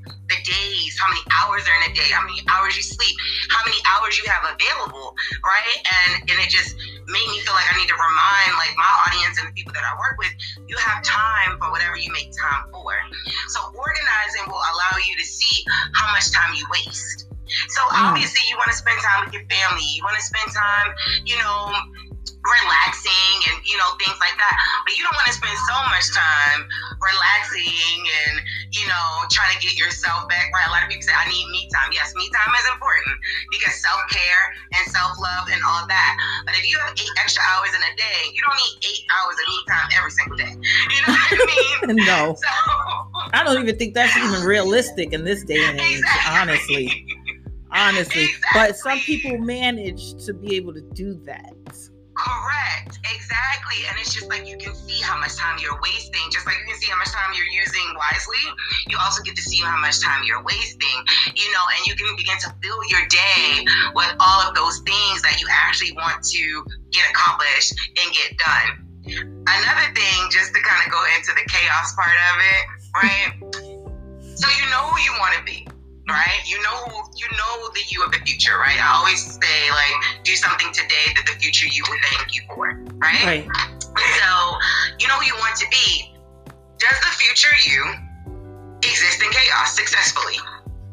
days, 0.45 0.93
how 1.01 1.09
many 1.09 1.25
hours 1.41 1.65
are 1.67 1.77
in 1.83 1.91
a 1.91 1.93
day, 1.97 2.09
how 2.13 2.23
many 2.23 2.41
hours 2.53 2.77
you 2.77 2.85
sleep, 2.85 3.17
how 3.51 3.65
many 3.65 3.81
hours 3.89 4.17
you 4.21 4.25
have 4.29 4.45
available, 4.45 5.17
right? 5.43 5.79
And 5.83 6.31
and 6.31 6.37
it 6.39 6.53
just 6.53 6.77
made 7.09 7.29
me 7.33 7.41
feel 7.43 7.57
like 7.57 7.69
I 7.69 7.75
need 7.81 7.89
to 7.89 7.99
remind 7.99 8.51
like 8.61 8.73
my 8.77 8.93
audience 9.09 9.41
and 9.41 9.49
the 9.49 9.55
people 9.57 9.73
that 9.73 9.85
I 9.85 9.93
work 9.97 10.17
with, 10.21 10.33
you 10.69 10.77
have 10.77 11.03
time 11.03 11.59
for 11.59 11.73
whatever 11.73 11.97
you 11.97 12.13
make 12.13 12.33
time 12.33 12.69
for. 12.71 12.93
So 13.49 13.61
organizing 13.73 14.45
will 14.47 14.61
allow 14.61 14.95
you 15.01 15.17
to 15.17 15.27
see 15.27 15.65
how 15.97 16.13
much 16.13 16.31
time 16.33 16.53
you 16.55 16.65
waste. 16.71 17.29
So 17.69 17.81
mm. 17.93 18.09
obviously 18.09 18.41
you 18.49 18.57
want 18.57 18.71
to 18.73 18.77
spend 18.77 19.01
time 19.01 19.25
with 19.25 19.35
your 19.35 19.45
family. 19.47 19.85
You 19.95 20.03
want 20.03 20.17
to 20.17 20.25
spend 20.25 20.49
time, 20.53 20.89
you 21.25 21.37
know, 21.39 21.73
relaxing 22.45 23.37
and 23.49 23.57
you 23.65 23.77
know 23.81 23.89
things 23.97 24.17
like 24.21 24.37
that. 24.37 24.55
But 24.85 24.93
you 24.97 25.03
don't 25.05 25.17
want 25.17 25.29
to 25.33 25.37
spend 25.37 25.57
so 25.65 25.77
much 25.89 26.07
time 26.13 26.61
relaxing 27.01 28.01
and 28.29 28.35
you 28.73 28.85
know 28.85 29.07
trying 29.33 29.57
to 29.57 29.61
get 29.65 29.81
yourself 29.81 30.29
back 30.29 30.53
right. 30.53 30.69
A 30.69 30.73
lot 30.73 30.85
of 30.85 30.89
people 30.93 31.05
say 31.05 31.17
i 31.17 31.25
need 31.29 31.49
me 31.49 31.69
time. 31.73 31.89
Yes 31.93 32.13
me 32.15 32.29
time 32.31 32.53
is 32.53 32.67
important 32.69 33.17
because 33.49 33.75
self-care 33.81 34.43
and 34.77 34.85
self-love 34.93 35.49
and 35.51 35.61
all 35.65 35.89
that. 35.89 36.13
But 36.45 36.55
if 36.57 36.69
you 36.69 36.77
have 36.85 36.93
eight 36.93 37.15
extra 37.21 37.43
hours 37.49 37.73
in 37.73 37.81
a 37.81 37.93
day 37.97 38.21
you 38.33 38.41
don't 38.45 38.57
need 38.61 38.75
eight 38.93 39.05
hours 39.09 39.37
of 39.41 39.47
me 39.49 39.59
time 39.69 39.89
every 39.97 40.13
single 40.13 40.37
day. 40.37 40.53
You 40.95 41.01
know 41.07 41.17
what 41.17 41.33
i 41.33 41.87
mean? 41.89 41.97
No. 42.05 42.37
So, 42.37 42.49
i 43.33 43.43
don't 43.45 43.61
even 43.63 43.77
think 43.79 43.95
that's 43.95 44.17
even 44.17 44.45
realistic 44.45 45.13
in 45.13 45.25
this 45.25 45.45
day 45.45 45.65
and 45.65 45.81
age 45.81 45.99
exactly. 45.99 46.41
honestly. 46.41 47.07
Honestly. 47.71 48.25
Exactly. 48.25 48.51
but 48.55 48.77
some 48.77 48.99
people 49.01 49.39
manage 49.39 50.15
to 50.25 50.35
be 50.35 50.57
able 50.57 50.75
to 50.75 50.81
do 50.81 51.15
that 51.25 51.55
Correct, 52.25 52.97
exactly. 53.05 53.85
And 53.85 54.01
it's 54.01 54.15
just 54.17 54.33
like 54.33 54.49
you 54.49 54.57
can 54.57 54.73
see 54.75 54.97
how 55.05 55.21
much 55.21 55.37
time 55.37 55.61
you're 55.61 55.77
wasting. 55.85 56.25
Just 56.33 56.47
like 56.47 56.57
you 56.57 56.73
can 56.73 56.81
see 56.81 56.89
how 56.89 56.97
much 56.97 57.13
time 57.13 57.37
you're 57.37 57.53
using 57.53 57.85
wisely, 58.01 58.41
you 58.89 58.97
also 58.97 59.23
get 59.23 59.37
to 59.37 59.43
see 59.43 59.61
how 59.61 59.77
much 59.77 60.01
time 60.01 60.25
you're 60.25 60.43
wasting, 60.43 60.99
you 61.37 61.53
know, 61.53 61.65
and 61.77 61.85
you 61.85 61.95
can 61.95 62.09
begin 62.17 62.39
to 62.41 62.49
fill 62.65 62.81
your 62.89 63.05
day 63.13 63.61
with 63.93 64.09
all 64.21 64.41
of 64.41 64.57
those 64.57 64.81
things 64.89 65.21
that 65.21 65.37
you 65.41 65.47
actually 65.53 65.93
want 65.93 66.25
to 66.25 66.65
get 66.93 67.05
accomplished 67.13 67.77
and 67.93 68.09
get 68.17 68.33
done. 68.41 68.69
Another 69.45 69.93
thing, 69.93 70.19
just 70.33 70.57
to 70.57 70.61
kind 70.65 70.81
of 70.81 70.89
go 70.89 71.05
into 71.21 71.29
the 71.37 71.45
chaos 71.45 71.93
part 71.93 72.17
of 72.33 72.37
it, 72.41 72.65
right? 72.97 73.31
So 74.33 74.49
you 74.49 74.65
know 74.73 74.81
who 74.89 74.97
you 75.05 75.13
want 75.21 75.37
to 75.37 75.45
be 75.45 75.64
right? 76.09 76.41
You 76.47 76.61
know, 76.63 77.09
you 77.17 77.29
know 77.37 77.71
the 77.73 77.83
you 77.89 78.05
of 78.05 78.13
the 78.13 78.19
future, 78.25 78.57
right? 78.59 78.77
I 78.77 78.97
always 78.97 79.21
say 79.21 79.71
like, 79.71 80.25
do 80.25 80.35
something 80.37 80.73
today 80.73 81.13
that 81.17 81.25
the 81.27 81.37
future 81.41 81.67
you 81.67 81.85
will 81.89 82.01
thank 82.11 82.35
you 82.35 82.43
for, 82.49 82.77
right? 83.01 83.25
Right. 83.25 83.47
So, 83.95 84.31
you 84.99 85.09
know 85.09 85.17
who 85.17 85.27
you 85.27 85.37
want 85.39 85.57
to 85.63 85.67
be. 85.71 86.13
Does 86.79 86.99
the 87.01 87.15
future 87.17 87.55
you 87.65 87.81
exist 88.83 89.23
in 89.23 89.31
chaos 89.31 89.77
successfully? 89.77 90.37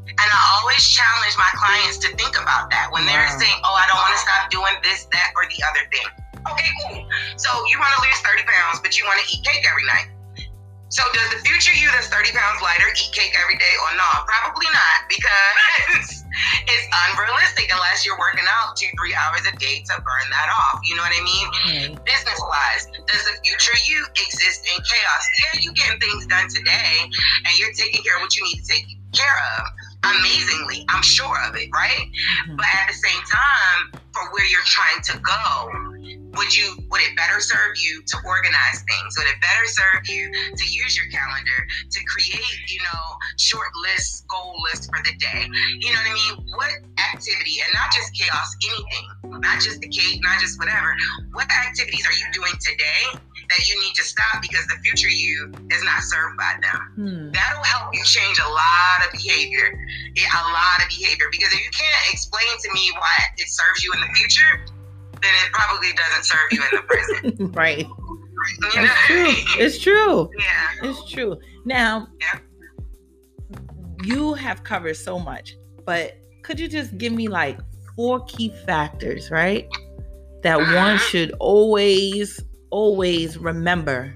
And 0.07 0.27
I 0.29 0.41
always 0.59 0.83
challenge 0.85 1.33
my 1.39 1.49
clients 1.57 1.97
to 2.05 2.07
think 2.15 2.37
about 2.37 2.69
that 2.69 2.91
when 2.91 3.05
they're 3.07 3.27
saying, 3.39 3.57
"Oh, 3.63 3.73
I 3.73 3.87
don't 3.87 3.97
want 3.97 4.13
to 4.13 4.21
stop 4.21 4.51
doing 4.51 4.75
this, 4.83 5.07
that, 5.11 5.33
or 5.35 5.47
the 5.49 5.59
other 5.65 5.83
thing." 5.89 6.07
Okay, 6.45 6.69
cool. 6.83 7.09
So 7.37 7.49
you 7.71 7.79
want 7.79 7.95
to 7.95 8.01
lose 8.05 8.19
30 8.21 8.43
pounds, 8.43 8.79
but 8.85 8.97
you 8.99 9.05
want 9.05 9.17
to 9.23 9.25
eat 9.33 9.41
cake 9.43 9.65
every 9.65 9.85
night. 9.85 10.13
So 10.91 11.07
does 11.15 11.31
the 11.31 11.39
future 11.47 11.71
you 11.71 11.87
that's 11.95 12.11
30 12.11 12.35
pounds 12.35 12.59
lighter 12.59 12.91
eat 12.91 13.15
cake 13.15 13.31
every 13.39 13.55
day 13.55 13.75
or 13.87 13.95
not? 13.95 14.27
Probably 14.27 14.67
not 14.75 15.07
because 15.07 16.27
it's 16.67 16.85
unrealistic 17.07 17.71
unless 17.71 18.03
you're 18.03 18.19
working 18.19 18.43
out 18.59 18.75
two, 18.75 18.91
three 18.99 19.15
hours 19.15 19.39
a 19.47 19.55
day 19.55 19.79
to 19.87 19.95
burn 20.03 20.27
that 20.35 20.51
off. 20.51 20.83
You 20.83 20.99
know 20.99 21.07
what 21.07 21.15
I 21.15 21.23
mean? 21.23 21.47
Mm-hmm. 21.47 22.03
Business 22.03 22.39
wise, 22.43 22.91
does 23.07 23.23
the 23.23 23.39
future 23.39 23.79
you 23.87 24.03
exist 24.19 24.67
in 24.67 24.83
chaos? 24.83 25.23
Yeah, 25.39 25.63
you're 25.63 25.79
getting 25.79 25.99
things 26.03 26.27
done 26.27 26.51
today 26.51 27.07
and 27.07 27.51
you're 27.55 27.71
taking 27.71 28.03
care 28.03 28.19
of 28.19 28.27
what 28.27 28.35
you 28.35 28.43
need 28.51 28.59
to 28.59 28.67
take 28.67 28.83
care 29.15 29.39
of. 29.55 29.71
Amazingly, 30.19 30.83
I'm 30.91 31.03
sure 31.03 31.39
of 31.47 31.55
it, 31.55 31.71
right? 31.71 32.03
Mm-hmm. 32.03 32.59
But 32.59 32.67
at 32.67 32.91
the 32.91 32.99
same 32.99 33.23
time, 33.31 34.01
for 34.11 34.27
where 34.35 34.43
you're 34.43 34.67
trying 34.67 34.99
to 35.07 35.15
go, 35.23 35.90
would 36.33 36.55
you 36.55 36.77
would 36.89 37.01
it 37.01 37.15
better 37.15 37.39
serve 37.39 37.75
you 37.77 38.01
to 38.07 38.17
organize 38.25 38.83
things 38.87 39.17
would 39.17 39.27
it 39.27 39.39
better 39.41 39.65
serve 39.65 40.01
you 40.07 40.31
to 40.55 40.65
use 40.65 40.97
your 40.97 41.07
calendar 41.11 41.67
to 41.89 41.99
create 42.05 42.57
you 42.67 42.79
know 42.79 43.03
short 43.37 43.69
lists 43.83 44.21
goal 44.29 44.55
lists 44.71 44.87
for 44.87 44.99
the 45.03 45.13
day 45.17 45.47
you 45.79 45.91
know 45.91 45.99
what 45.99 46.09
i 46.09 46.13
mean 46.13 46.33
what 46.55 46.71
activity 47.13 47.59
and 47.63 47.71
not 47.73 47.91
just 47.91 48.11
chaos 48.15 48.55
anything 48.63 49.39
not 49.41 49.59
just 49.59 49.79
the 49.81 49.89
cake 49.89 50.19
not 50.23 50.39
just 50.39 50.59
whatever 50.59 50.95
what 51.33 51.47
activities 51.67 52.05
are 52.07 52.17
you 52.17 52.25
doing 52.33 52.53
today 52.59 53.19
that 53.51 53.67
you 53.67 53.75
need 53.83 53.93
to 53.95 54.03
stop 54.03 54.41
because 54.41 54.65
the 54.67 54.79
future 54.79 55.09
you 55.09 55.51
is 55.69 55.83
not 55.83 56.01
served 56.03 56.37
by 56.37 56.55
them. 56.63 56.79
Hmm. 56.95 57.31
That'll 57.35 57.63
help 57.63 57.93
you 57.93 58.03
change 58.03 58.39
a 58.39 58.47
lot 58.47 59.03
of 59.05 59.11
behavior, 59.11 59.75
a 59.75 60.43
lot 60.55 60.79
of 60.79 60.87
behavior. 60.87 61.27
Because 61.31 61.51
if 61.51 61.59
you 61.59 61.71
can't 61.75 62.03
explain 62.13 62.47
to 62.47 62.69
me 62.73 62.91
why 62.95 63.17
it 63.37 63.49
serves 63.49 63.83
you 63.83 63.91
in 63.93 63.99
the 63.99 64.11
future, 64.15 64.63
then 65.21 65.31
it 65.45 65.51
probably 65.51 65.89
doesn't 65.93 66.25
serve 66.25 66.51
you 66.51 66.61
in 66.61 66.69
the 66.71 66.83
present. 66.83 67.55
right. 67.55 67.87
It's 68.73 69.05
true. 69.05 69.63
It's 69.63 69.79
true. 69.79 70.29
Yeah. 70.37 70.89
It's 70.89 71.11
true. 71.11 71.37
Now, 71.65 72.07
yeah. 72.19 72.39
you 74.03 74.33
have 74.33 74.63
covered 74.63 74.95
so 74.95 75.19
much, 75.19 75.55
but 75.85 76.17
could 76.43 76.59
you 76.59 76.67
just 76.67 76.97
give 76.97 77.13
me 77.13 77.27
like 77.27 77.59
four 77.95 78.25
key 78.25 78.49
factors, 78.65 79.29
right? 79.29 79.67
That 80.41 80.59
uh-huh. 80.59 80.75
one 80.75 80.97
should 80.97 81.33
always, 81.39 82.43
always 82.71 83.37
remember 83.37 84.15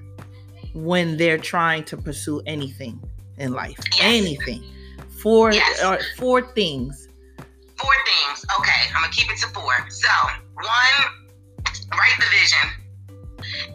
when 0.74 1.16
they're 1.16 1.38
trying 1.38 1.84
to 1.84 1.96
pursue 1.96 2.42
anything 2.46 3.00
in 3.38 3.52
life. 3.52 3.78
Yes. 3.92 4.00
Anything. 4.02 4.64
Four 5.22 5.52
yes. 5.52 5.82
uh, 5.82 5.98
four 6.16 6.42
things. 6.54 7.08
Four 7.76 7.92
things. 8.04 8.44
Okay, 8.58 8.88
I'm 8.94 9.02
gonna 9.02 9.12
keep 9.12 9.30
it 9.30 9.38
to 9.38 9.48
four. 9.48 9.72
So 9.88 10.08
one, 10.56 10.98
write 11.92 12.16
the 12.18 12.28
vision. 12.32 12.66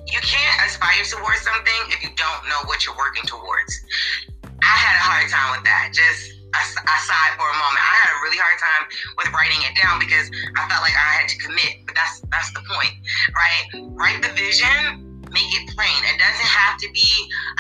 You 0.10 0.20
can't 0.20 0.58
aspire 0.66 1.06
towards 1.06 1.42
something 1.42 1.82
if 1.94 2.04
you 2.04 2.10
don't 2.18 2.44
know 2.50 2.62
what 2.66 2.86
you're 2.86 2.98
working 2.98 3.24
towards. 3.30 3.74
I 4.44 4.76
had 4.78 4.96
a 4.98 5.04
hard 5.06 5.28
time 5.30 5.56
with 5.56 5.64
that. 5.64 5.94
Just 5.94 6.34
aside 6.52 7.34
for 7.40 7.48
a 7.48 7.58
moment, 7.58 7.82
I 7.82 7.96
had 8.04 8.10
a 8.12 8.20
really 8.26 8.38
hard 8.42 8.60
time 8.60 8.84
with 9.18 9.30
writing 9.32 9.62
it 9.64 9.74
down 9.80 10.02
because 10.02 10.28
I 10.58 10.68
felt 10.68 10.82
like 10.84 10.98
I 10.98 11.22
had 11.22 11.28
to 11.30 11.38
commit. 11.38 11.86
But 11.86 11.96
that's 11.96 12.22
that's 12.34 12.52
the 12.54 12.62
point, 12.68 12.94
right? 13.34 13.64
Write 13.96 14.22
the 14.22 14.34
vision 14.34 15.12
make 15.32 15.48
it 15.56 15.72
plain. 15.72 16.00
It 16.12 16.20
doesn't 16.20 16.52
have 16.52 16.78
to 16.80 16.88
be 16.92 17.12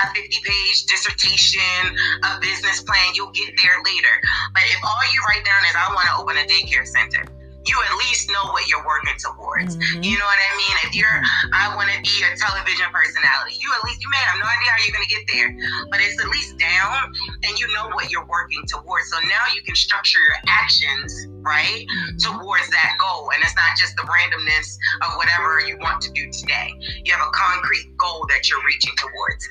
a 0.04 0.06
50 0.14 0.28
page 0.44 0.86
dissertation, 0.86 1.96
a 2.24 2.40
business 2.40 2.84
plan. 2.84 3.16
You'll 3.16 3.32
get 3.32 3.56
there 3.58 3.80
later. 3.84 4.16
But 4.54 4.64
if 4.68 4.80
all 4.84 5.04
you 5.12 5.20
write 5.28 5.44
down 5.48 5.64
is, 5.68 5.76
I 5.76 5.88
want 5.96 6.08
to 6.12 6.16
open 6.20 6.36
a 6.38 6.46
daycare 6.46 6.86
center, 6.86 7.24
you 7.65 7.78
at 7.78 7.93
least 8.10 8.30
know 8.34 8.50
what 8.52 8.65
you're 8.67 8.86
working 8.86 9.13
towards. 9.21 9.78
Mm-hmm. 9.78 10.02
You 10.02 10.17
know 10.17 10.26
what 10.26 10.41
I 10.41 10.52
mean? 10.58 10.76
If 10.89 10.91
you're, 10.97 11.21
mm-hmm. 11.21 11.54
I 11.54 11.76
want 11.78 11.93
to 11.93 12.00
be 12.02 12.15
a 12.26 12.34
television 12.34 12.89
personality, 12.89 13.62
you 13.62 13.69
at 13.78 13.82
least, 13.86 14.02
you 14.02 14.10
may 14.10 14.21
have 14.26 14.41
no 14.41 14.47
idea 14.50 14.69
how 14.74 14.80
you're 14.82 14.95
going 14.97 15.06
to 15.06 15.13
get 15.13 15.26
there, 15.30 15.50
but 15.93 16.02
it's 16.02 16.17
at 16.17 16.30
least 16.34 16.58
down 16.58 17.13
and 17.45 17.54
you 17.62 17.69
know 17.78 17.93
what 17.93 18.10
you're 18.10 18.26
working 18.26 18.65
towards. 18.65 19.13
So 19.13 19.17
now 19.30 19.45
you 19.54 19.62
can 19.62 19.78
structure 19.78 20.17
your 20.26 20.41
actions, 20.50 21.13
right, 21.45 21.86
mm-hmm. 21.86 22.17
towards 22.17 22.65
that 22.74 22.97
goal. 22.97 23.30
And 23.30 23.43
it's 23.45 23.56
not 23.56 23.78
just 23.78 23.93
the 23.93 24.10
randomness 24.10 24.78
of 25.06 25.21
whatever 25.21 25.62
you 25.62 25.78
want 25.78 26.02
to 26.02 26.12
do 26.17 26.32
today. 26.34 26.74
You 27.06 27.13
have 27.13 27.21
a 27.21 27.34
concrete 27.34 27.93
goal 27.97 28.26
that 28.34 28.50
you're 28.50 28.63
reaching 28.65 28.93
towards. 28.97 29.45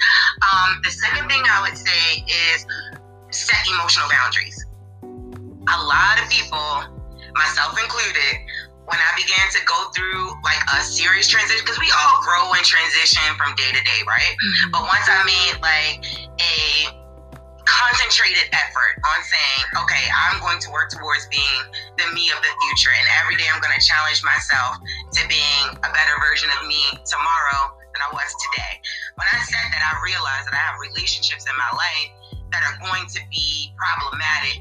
Um, 0.51 0.83
the 0.83 0.91
second 0.91 1.31
thing 1.31 1.43
I 1.47 1.63
would 1.63 1.79
say 1.79 2.27
is 2.27 2.67
set 3.31 3.63
emotional 3.71 4.11
boundaries. 4.11 4.59
A 5.03 5.79
lot 5.87 6.19
of 6.19 6.27
people 6.27 7.00
myself 7.35 7.77
included, 7.79 8.47
when 8.91 8.99
I 8.99 9.13
began 9.15 9.47
to 9.55 9.61
go 9.71 9.79
through 9.95 10.35
like 10.43 10.59
a 10.75 10.83
serious 10.83 11.31
transition, 11.31 11.63
because 11.63 11.79
we 11.79 11.91
all 11.95 12.19
grow 12.27 12.51
and 12.55 12.65
transition 12.67 13.23
from 13.39 13.55
day 13.55 13.71
to 13.71 13.83
day, 13.87 14.01
right? 14.03 14.35
Mm-hmm. 14.35 14.75
But 14.75 14.83
once 14.83 15.07
I 15.07 15.23
made 15.23 15.55
like 15.63 16.03
a 16.43 16.57
concentrated 17.63 18.51
effort 18.51 18.99
on 19.07 19.19
saying, 19.23 19.63
okay, 19.87 20.05
I'm 20.11 20.43
going 20.43 20.59
to 20.59 20.69
work 20.75 20.91
towards 20.91 21.31
being 21.31 21.63
the 22.03 22.11
me 22.11 22.35
of 22.35 22.43
the 22.43 22.53
future, 22.67 22.91
and 22.91 23.07
every 23.23 23.39
day 23.39 23.47
I'm 23.47 23.63
going 23.63 23.75
to 23.77 23.85
challenge 23.85 24.27
myself 24.27 24.83
to 24.83 25.21
being 25.31 25.67
a 25.71 25.91
better 25.95 26.17
version 26.19 26.51
of 26.59 26.67
me 26.67 26.83
tomorrow 27.07 27.79
than 27.95 28.03
I 28.03 28.11
was 28.11 28.27
today. 28.51 28.75
When 29.15 29.29
I 29.31 29.39
said 29.47 29.67
that, 29.71 29.83
I 29.87 30.03
realized 30.03 30.51
that 30.51 30.55
I 30.59 30.63
have 30.67 30.83
relationships 30.83 31.47
in 31.47 31.55
my 31.55 31.71
life 31.79 32.11
that 32.51 32.67
are 32.67 32.77
going 32.83 33.07
to 33.07 33.21
be 33.31 33.71
problematic 33.79 34.59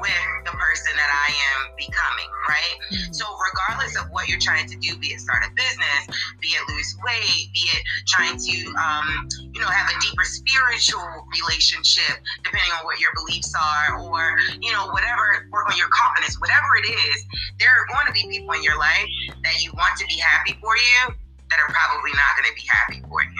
with 0.00 0.26
the 0.44 0.52
person 0.52 0.92
that 0.96 1.10
I 1.10 1.28
am 1.32 1.72
becoming, 1.76 2.30
right? 2.48 2.76
Mm-hmm. 2.92 3.12
So, 3.12 3.24
regardless 3.26 3.96
of 3.96 4.10
what 4.10 4.28
you're 4.28 4.42
trying 4.42 4.68
to 4.68 4.76
do, 4.76 4.96
be 4.96 5.16
it 5.16 5.20
start 5.20 5.42
a 5.44 5.50
business, 5.54 6.02
be 6.40 6.48
it 6.48 6.62
lose 6.68 6.96
weight, 7.04 7.48
be 7.52 7.64
it 7.72 7.82
trying 8.06 8.36
to, 8.36 8.56
um, 8.76 9.28
you 9.52 9.60
know, 9.60 9.68
have 9.68 9.88
a 9.88 9.96
deeper 10.00 10.24
spiritual 10.24 11.26
relationship, 11.32 12.20
depending 12.44 12.72
on 12.78 12.84
what 12.84 13.00
your 13.00 13.10
beliefs 13.14 13.52
are, 13.56 14.00
or, 14.00 14.36
you 14.60 14.72
know, 14.72 14.88
whatever, 14.92 15.48
work 15.50 15.68
on 15.70 15.76
your 15.76 15.90
confidence, 15.90 16.38
whatever 16.40 16.76
it 16.82 16.88
is, 16.88 17.18
there 17.58 17.70
are 17.70 17.86
going 17.90 18.06
to 18.06 18.12
be 18.12 18.26
people 18.28 18.52
in 18.52 18.62
your 18.62 18.78
life 18.78 19.08
that 19.42 19.62
you 19.62 19.72
want 19.74 19.96
to 19.98 20.06
be 20.06 20.16
happy 20.16 20.56
for 20.60 20.76
you 20.76 21.14
that 21.50 21.58
are 21.62 21.70
probably 21.72 22.05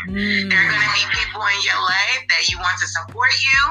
Mm. 0.07 0.51
There 0.51 0.59
are 0.59 0.71
going 0.71 0.87
to 0.87 0.95
be 0.95 1.05
people 1.15 1.43
in 1.43 1.61
your 1.67 1.81
life 1.83 2.23
that 2.31 2.49
you 2.49 2.59
want 2.59 2.79
to 2.79 2.87
support 2.87 3.35
you 3.43 3.63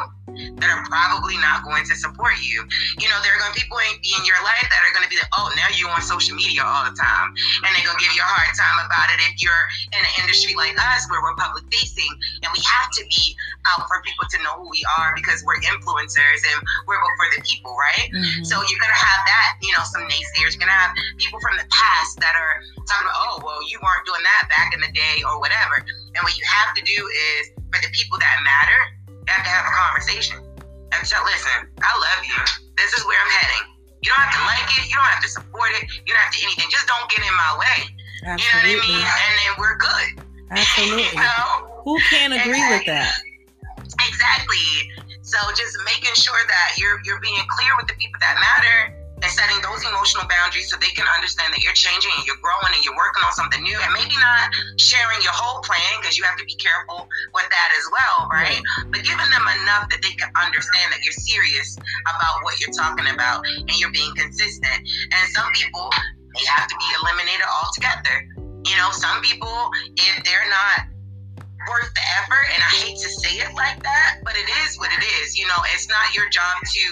that 0.59 0.67
are 0.67 0.83
probably 0.87 1.39
not 1.39 1.63
going 1.63 1.87
to 1.87 1.95
support 1.95 2.35
you. 2.43 2.65
You 2.99 3.07
know, 3.07 3.19
there 3.23 3.31
are 3.35 3.39
going 3.39 3.53
to 3.53 3.57
be 3.57 3.63
people 3.63 3.79
in, 3.79 3.95
in 4.03 4.21
your 4.27 4.39
life 4.43 4.67
that 4.67 4.81
are 4.83 4.91
going 4.91 5.07
to 5.07 5.11
be 5.11 5.15
like, 5.15 5.31
oh, 5.39 5.47
now 5.55 5.71
you're 5.71 5.91
on 5.91 6.03
social 6.03 6.35
media 6.35 6.59
all 6.65 6.83
the 6.83 6.95
time. 6.97 7.31
And 7.63 7.69
they're 7.71 7.87
going 7.87 7.95
to 7.95 8.03
give 8.03 8.11
you 8.11 8.25
a 8.25 8.27
hard 8.27 8.51
time 8.51 8.77
about 8.83 9.07
it 9.15 9.23
if 9.31 9.39
you're 9.39 9.65
in 9.95 10.01
an 10.03 10.13
industry 10.19 10.51
like 10.59 10.75
us 10.75 11.07
where 11.07 11.23
we're 11.23 11.39
public 11.39 11.63
facing 11.71 12.11
and 12.43 12.49
we 12.51 12.59
have 12.67 12.89
to 12.99 13.01
be 13.07 13.37
out 13.71 13.87
for 13.87 14.03
people 14.03 14.27
to 14.27 14.37
know 14.43 14.59
who 14.59 14.67
we 14.67 14.83
are 14.99 15.15
because 15.15 15.39
we're 15.47 15.57
influencers 15.63 16.41
and 16.43 16.57
we're 16.89 16.99
for 17.15 17.27
the 17.37 17.41
people, 17.45 17.71
right? 17.79 18.11
Mm-hmm. 18.11 18.43
So 18.43 18.59
you're 18.59 18.81
going 18.81 18.91
to 18.91 19.03
have 19.05 19.21
that, 19.23 19.49
you 19.63 19.71
know, 19.77 19.83
some 19.87 20.03
naysayers. 20.09 20.57
You're 20.57 20.63
going 20.67 20.73
to 20.73 20.81
have 20.83 20.93
people 21.17 21.39
from 21.39 21.55
the 21.55 21.67
past 21.71 22.19
that 22.19 22.35
are 22.35 22.59
talking 22.83 23.07
about, 23.07 23.17
oh, 23.17 23.35
well, 23.39 23.61
you 23.69 23.79
weren't 23.79 24.03
doing 24.03 24.23
that 24.25 24.49
back 24.51 24.73
in 24.73 24.81
the 24.81 24.91
day 24.91 25.23
or 25.23 25.39
whatever. 25.39 25.85
And 26.15 26.23
what 26.23 26.35
you 26.39 26.45
have 26.47 26.71
to 26.75 26.81
do 26.87 26.95
is, 26.95 27.51
for 27.71 27.79
the 27.83 27.91
people 27.91 28.15
that 28.17 28.35
matter, 28.47 28.79
you 29.11 29.27
have 29.27 29.43
to 29.43 29.51
have 29.51 29.67
a 29.67 29.73
conversation. 29.75 30.39
And 30.95 31.03
so, 31.03 31.19
listen, 31.27 31.67
I 31.83 31.91
love 31.99 32.21
you. 32.23 32.39
This 32.79 32.95
is 32.95 33.03
where 33.03 33.19
I'm 33.19 33.31
heading. 33.35 33.75
You 33.99 34.15
don't 34.15 34.23
have 34.23 34.35
to 34.39 34.43
like 34.47 34.69
it. 34.79 34.87
You 34.87 34.95
don't 34.95 35.11
have 35.11 35.23
to 35.23 35.31
support 35.31 35.75
it. 35.75 35.83
You 36.07 36.15
don't 36.15 36.23
have 36.23 36.31
to 36.31 36.39
anything. 36.39 36.71
Just 36.71 36.87
don't 36.87 37.03
get 37.11 37.19
in 37.19 37.35
my 37.35 37.51
way. 37.59 37.77
Absolutely. 38.31 38.71
You 38.71 38.77
know 38.79 38.79
what 38.79 38.87
I 38.87 38.95
mean? 38.95 39.03
And 39.03 39.33
then 39.43 39.51
we're 39.59 39.77
good. 39.77 40.07
Absolutely. 40.55 41.09
you 41.11 41.19
know? 41.19 41.83
Who 41.83 41.99
can't 42.09 42.31
agree 42.31 42.63
with 42.71 42.85
that? 42.87 43.11
Exactly. 44.07 44.67
So 45.21 45.37
just 45.51 45.75
making 45.83 46.15
sure 46.15 46.37
that 46.47 46.77
you're 46.77 47.01
you're 47.03 47.19
being 47.19 47.43
clear 47.49 47.73
with 47.77 47.87
the 47.87 47.97
people 47.97 48.17
that 48.21 48.37
matter 48.39 49.04
and 49.21 49.31
setting 49.31 49.59
those 49.63 49.79
emotional 49.87 50.27
boundaries 50.27 50.67
so 50.67 50.75
they 50.79 50.91
can 50.91 51.07
understand 51.15 51.53
that 51.55 51.63
you're 51.63 51.75
changing 51.75 52.11
and 52.19 52.27
you're 52.27 52.39
growing 52.43 52.71
and 52.75 52.83
you're 52.83 52.97
working 52.97 53.23
on 53.23 53.31
something 53.31 53.63
new 53.63 53.77
and 53.79 53.91
maybe 53.95 54.15
not 54.19 54.51
sharing 54.75 55.19
your 55.23 55.31
whole 55.31 55.63
plan 55.63 55.91
because 56.01 56.19
you 56.19 56.23
have 56.27 56.35
to 56.35 56.43
be 56.43 56.55
careful 56.59 57.07
with 57.31 57.47
that 57.47 57.69
as 57.79 57.85
well 57.91 58.27
right? 58.31 58.59
but 58.91 58.99
giving 59.07 59.29
them 59.31 59.45
enough 59.63 59.87
that 59.87 60.01
they 60.03 60.11
can 60.19 60.27
understand 60.35 60.91
that 60.91 60.99
you're 61.03 61.15
serious 61.15 61.79
about 62.03 62.43
what 62.43 62.59
you're 62.59 62.75
talking 62.75 63.07
about 63.07 63.45
and 63.47 63.75
you're 63.79 63.93
being 63.95 64.11
consistent 64.15 64.79
and 64.83 65.23
some 65.31 65.47
people 65.55 65.87
they 66.35 66.43
have 66.51 66.67
to 66.67 66.75
be 66.75 66.89
eliminated 66.99 67.47
altogether 67.47 68.15
you 68.67 68.75
know 68.75 68.91
some 68.91 69.23
people 69.23 69.71
if 69.95 70.15
they're 70.27 70.49
not 70.51 70.91
worth 71.69 71.89
the 71.93 72.05
effort 72.21 72.45
and 72.53 72.61
I 72.61 72.71
hate 72.85 72.97
to 72.97 73.09
say 73.09 73.41
it 73.41 73.53
like 73.55 73.81
that, 73.83 74.19
but 74.23 74.35
it 74.35 74.47
is 74.65 74.77
what 74.77 74.91
it 74.93 75.03
is. 75.21 75.37
You 75.37 75.47
know, 75.47 75.57
it's 75.73 75.89
not 75.89 76.15
your 76.15 76.29
job 76.29 76.61
to 76.61 76.85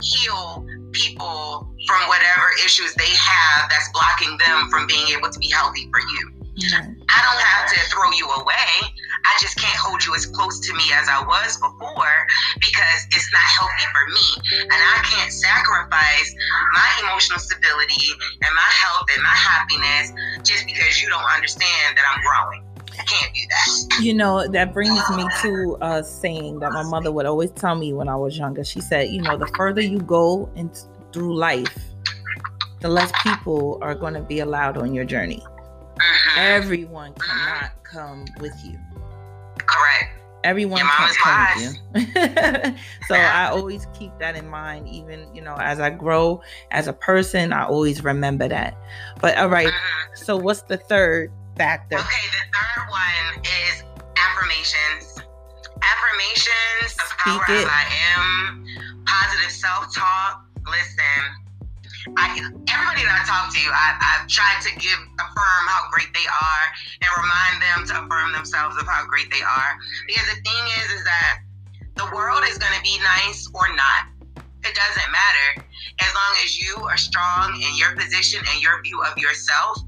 heal 0.00 0.66
people 0.94 1.68
from 1.86 2.00
whatever 2.08 2.48
issues 2.64 2.94
they 2.94 3.12
have 3.12 3.68
that's 3.68 3.90
blocking 3.92 4.38
them 4.38 4.70
from 4.70 4.86
being 4.86 5.06
able 5.12 5.28
to 5.28 5.38
be 5.38 5.50
healthy 5.50 5.90
for 5.90 6.00
you. 6.00 6.30
Mm-hmm. 6.54 7.02
I 7.10 7.18
don't 7.18 7.42
have 7.42 7.66
to 7.66 7.78
throw 7.90 8.10
you 8.14 8.30
away. 8.30 8.94
I 9.26 9.34
just 9.40 9.58
can't 9.58 9.74
hold 9.74 10.04
you 10.04 10.14
as 10.14 10.26
close 10.26 10.60
to 10.60 10.72
me 10.74 10.84
as 10.94 11.08
I 11.08 11.18
was 11.26 11.56
before 11.58 12.14
because 12.60 13.00
it's 13.10 13.26
not 13.32 13.46
healthy 13.58 13.86
for 13.90 14.04
me. 14.14 14.26
And 14.62 14.80
I 14.80 15.02
can't 15.02 15.32
sacrifice 15.32 16.28
my 16.74 16.90
emotional 17.02 17.40
stability 17.40 18.14
and 18.42 18.52
my 18.54 18.70
health 18.70 19.06
and 19.14 19.22
my 19.22 19.34
happiness 19.34 20.14
just 20.46 20.66
because 20.66 21.02
you 21.02 21.08
don't 21.08 21.26
understand 21.34 21.96
that 21.96 22.04
I'm 22.06 22.22
growing. 22.22 22.73
I 22.98 23.04
can't 23.04 23.34
do 23.34 23.40
that. 23.48 24.02
You 24.02 24.14
know, 24.14 24.46
that 24.48 24.72
brings 24.72 25.02
me 25.10 25.24
to 25.42 25.76
a 25.80 26.04
saying 26.04 26.60
that 26.60 26.72
my 26.72 26.82
mother 26.82 27.12
would 27.12 27.26
always 27.26 27.50
tell 27.52 27.74
me 27.74 27.92
when 27.92 28.08
I 28.08 28.16
was 28.16 28.36
younger. 28.36 28.64
She 28.64 28.80
said, 28.80 29.08
you 29.10 29.22
know, 29.22 29.36
the 29.36 29.46
further 29.56 29.80
you 29.80 29.98
go 29.98 30.50
in, 30.56 30.70
through 31.12 31.36
life, 31.36 31.78
the 32.80 32.88
less 32.88 33.12
people 33.22 33.78
are 33.80 33.94
going 33.94 34.14
to 34.14 34.20
be 34.20 34.40
allowed 34.40 34.76
on 34.76 34.92
your 34.92 35.04
journey. 35.04 35.42
Mm-hmm. 35.96 36.38
Everyone 36.38 37.14
cannot 37.14 37.72
come 37.84 38.24
with 38.40 38.52
you. 38.64 38.78
Correct. 39.58 40.20
Everyone 40.42 40.80
can't 40.80 41.16
come 41.16 41.72
with 41.92 42.04
you. 42.14 42.74
so 43.08 43.14
I 43.14 43.46
always 43.46 43.86
keep 43.98 44.12
that 44.18 44.36
in 44.36 44.46
mind, 44.46 44.86
even 44.88 45.26
you 45.34 45.40
know, 45.40 45.56
as 45.58 45.80
I 45.80 45.88
grow 45.88 46.42
as 46.70 46.86
a 46.86 46.92
person, 46.92 47.52
I 47.52 47.64
always 47.64 48.04
remember 48.04 48.46
that. 48.48 48.76
But 49.22 49.38
all 49.38 49.48
right, 49.48 49.68
mm-hmm. 49.68 50.24
so 50.24 50.36
what's 50.36 50.62
the 50.62 50.76
third 50.76 51.32
factor? 51.56 51.96
Okay, 51.96 52.28
third 52.54 52.82
one 52.86 53.26
is 53.42 53.82
affirmations. 54.14 55.18
Affirmations, 55.82 56.94
the 56.94 57.06
power 57.18 57.42
of 57.42 57.66
I 57.66 57.84
am, 58.14 58.64
positive 59.04 59.50
self-talk, 59.50 60.46
listen, 60.64 61.20
I, 62.16 62.36
everybody 62.38 63.02
that 63.04 63.16
I 63.16 63.22
talk 63.26 63.50
to, 63.52 63.62
I, 63.68 63.86
I've 64.00 64.28
tried 64.28 64.60
to 64.68 64.72
give 64.78 65.00
affirm 65.18 65.64
how 65.66 65.90
great 65.90 66.12
they 66.14 66.24
are 66.28 66.64
and 67.02 67.10
remind 67.16 67.56
them 67.60 67.78
to 67.90 67.92
affirm 68.04 68.32
themselves 68.32 68.76
of 68.78 68.86
how 68.86 69.04
great 69.08 69.28
they 69.32 69.42
are. 69.42 69.70
Because 70.06 70.28
the 70.30 70.40
thing 70.40 70.64
is, 70.84 71.00
is 71.00 71.04
that 71.04 71.42
the 71.96 72.06
world 72.14 72.44
is 72.46 72.58
going 72.58 72.72
to 72.76 72.84
be 72.84 72.96
nice 73.02 73.48
or 73.52 73.66
not. 73.74 74.13
It 74.64 74.74
doesn't 74.74 75.10
matter 75.12 75.64
as 76.00 76.10
long 76.14 76.32
as 76.42 76.58
you 76.58 76.74
are 76.88 76.96
strong 76.96 77.54
in 77.60 77.76
your 77.76 77.94
position 77.94 78.40
and 78.40 78.62
your 78.62 78.82
view 78.82 79.02
of 79.04 79.16
yourself. 79.18 79.78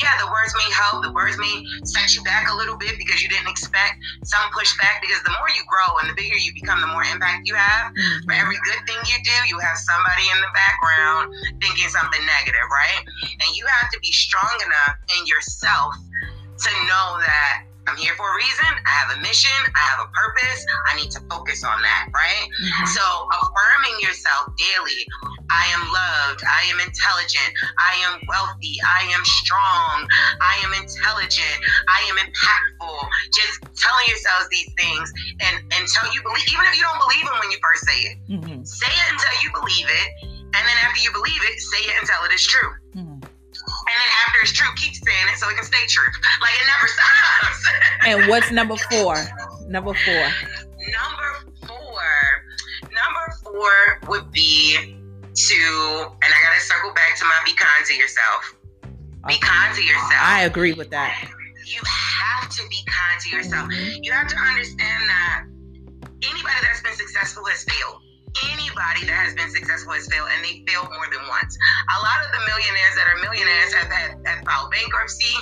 Yeah, 0.00 0.14
the 0.22 0.30
words 0.30 0.54
may 0.56 0.70
help. 0.72 1.02
The 1.02 1.12
words 1.12 1.36
may 1.36 1.66
set 1.84 2.14
you 2.14 2.22
back 2.22 2.48
a 2.48 2.54
little 2.54 2.76
bit 2.76 2.96
because 2.96 3.22
you 3.22 3.28
didn't 3.28 3.50
expect 3.50 3.98
some 4.24 4.46
pushback. 4.54 5.02
Because 5.02 5.20
the 5.24 5.34
more 5.34 5.50
you 5.52 5.62
grow 5.68 5.98
and 6.00 6.08
the 6.08 6.14
bigger 6.14 6.38
you 6.38 6.54
become, 6.54 6.80
the 6.80 6.88
more 6.88 7.02
impact 7.02 7.46
you 7.46 7.54
have. 7.54 7.92
Mm-hmm. 7.92 8.24
For 8.24 8.32
every 8.32 8.56
good 8.64 8.80
thing 8.86 9.02
you 9.04 9.18
do, 9.24 9.36
you 9.50 9.58
have 9.58 9.76
somebody 9.76 10.30
in 10.30 10.38
the 10.40 10.52
background 10.54 11.34
thinking 11.60 11.90
something 11.90 12.22
negative, 12.24 12.66
right? 12.70 13.02
And 13.42 13.50
you 13.58 13.66
have 13.66 13.90
to 13.90 13.98
be 14.00 14.12
strong 14.12 14.54
enough 14.64 14.96
in 15.18 15.26
yourself 15.26 15.94
to 15.98 16.70
know 16.86 17.18
that 17.20 17.66
I'm 17.90 17.96
here 17.96 18.14
for 18.14 18.28
a 18.30 18.36
reason. 18.36 18.70
I 18.86 18.90
have 18.90 19.18
a 19.18 19.20
mission. 19.20 19.50
I 19.74 19.82
have 19.90 20.06
a 20.06 20.10
purpose. 20.12 20.64
I 20.86 20.96
need 20.96 21.10
to 21.10 21.20
focus 21.26 21.64
on 21.64 21.82
that, 21.82 22.08
right? 22.14 22.46
Mm-hmm. 22.46 22.86
So, 22.86 23.02
affirming 23.02 23.49
yourself 24.02 24.52
daily 24.56 25.06
I 25.50 25.66
am 25.74 25.82
loved. 25.90 26.42
I 26.46 26.62
am 26.70 26.78
intelligent. 26.78 27.50
I 27.76 27.92
am 28.06 28.22
wealthy. 28.30 28.78
I 28.86 29.10
am 29.10 29.22
strong. 29.26 30.06
I 30.40 30.54
am 30.62 30.72
intelligent. 30.78 31.58
I 31.90 32.06
am 32.06 32.16
impactful. 32.22 32.98
Just 33.34 33.58
telling 33.74 34.06
yourselves 34.06 34.46
these 34.50 34.70
things 34.78 35.10
and 35.42 35.58
until 35.74 36.06
you 36.14 36.22
believe, 36.22 36.46
even 36.54 36.64
if 36.70 36.78
you 36.78 36.86
don't 36.86 37.02
believe 37.02 37.26
them 37.26 37.36
when 37.42 37.50
you 37.50 37.58
first 37.58 37.82
say 37.82 37.98
it, 38.14 38.16
mm-hmm. 38.30 38.62
say 38.62 38.90
it 38.90 39.06
until 39.10 39.34
you 39.42 39.50
believe 39.50 39.88
it. 39.90 40.08
And 40.54 40.62
then 40.62 40.78
after 40.86 41.02
you 41.02 41.10
believe 41.10 41.42
it, 41.42 41.58
say 41.58 41.82
it 41.90 41.94
until 41.98 42.22
it 42.26 42.32
is 42.34 42.46
true. 42.46 42.70
Mm-hmm. 42.94 43.18
And 43.18 43.96
then 43.98 44.10
after 44.26 44.38
it's 44.42 44.54
true, 44.54 44.70
keep 44.78 44.94
saying 44.94 45.26
it 45.34 45.36
so 45.38 45.50
it 45.50 45.58
can 45.58 45.66
stay 45.66 45.82
true. 45.90 46.06
Like 46.40 46.54
it 46.54 46.66
never 46.70 46.86
stops. 46.94 47.60
and 48.06 48.18
what's 48.30 48.50
number 48.50 48.76
four? 48.90 49.18
Number 49.66 49.94
four. 49.94 50.26
Number 50.90 51.29
four. 53.52 54.08
Would 54.08 54.32
be 54.32 54.76
to, 55.34 55.62
and 56.22 56.30
I 56.30 56.38
gotta 56.42 56.60
circle 56.60 56.92
back 56.94 57.18
to 57.18 57.24
my 57.24 57.38
be 57.44 57.52
kind 57.52 57.84
to 57.86 57.94
yourself. 57.94 58.56
Be 59.28 59.38
kind 59.38 59.74
to 59.74 59.82
yourself. 59.82 60.22
I 60.22 60.42
agree 60.44 60.72
with 60.72 60.90
that. 60.90 61.28
You 61.66 61.80
have 61.84 62.50
to 62.50 62.62
be 62.68 62.78
kind 62.86 63.20
to 63.20 63.36
yourself. 63.36 63.70
You 64.02 64.12
have 64.12 64.28
to 64.28 64.36
understand 64.36 65.08
that 65.08 65.44
anybody 66.22 66.56
that's 66.62 66.82
been 66.82 66.94
successful 66.94 67.44
has 67.44 67.64
failed 67.64 68.02
anybody 68.52 69.06
that 69.06 69.18
has 69.26 69.34
been 69.34 69.50
successful 69.50 69.92
has 69.92 70.06
failed 70.06 70.28
and 70.30 70.40
they 70.44 70.62
failed 70.66 70.88
more 70.90 71.08
than 71.10 71.22
once. 71.26 71.56
A 71.56 71.98
lot 72.02 72.18
of 72.22 72.28
the 72.32 72.42
millionaires 72.46 72.94
that 72.96 73.06
are 73.10 73.18
millionaires 73.22 73.72
have 73.74 73.90
had 73.90 74.10
have 74.26 74.40
filed 74.46 74.70
bankruptcy, 74.70 75.34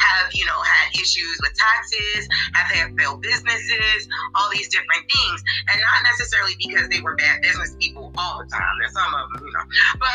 have, 0.00 0.32
you 0.34 0.44
know, 0.46 0.58
had 0.62 0.90
issues 0.98 1.36
with 1.42 1.54
taxes, 1.54 2.26
have 2.54 2.68
had 2.70 2.86
failed 2.98 3.22
businesses, 3.22 4.08
all 4.34 4.50
these 4.50 4.68
different 4.68 5.04
things. 5.06 5.38
And 5.70 5.78
not 5.80 6.00
necessarily 6.10 6.54
because 6.58 6.88
they 6.88 7.00
were 7.00 7.14
bad 7.16 7.42
business 7.42 7.76
people 7.78 8.12
all 8.18 8.42
the 8.42 8.48
time. 8.50 8.74
There's 8.80 8.94
some 8.94 9.12
of 9.14 9.26
them, 9.32 9.46
you 9.46 9.52
know, 9.52 9.66
but 9.98 10.10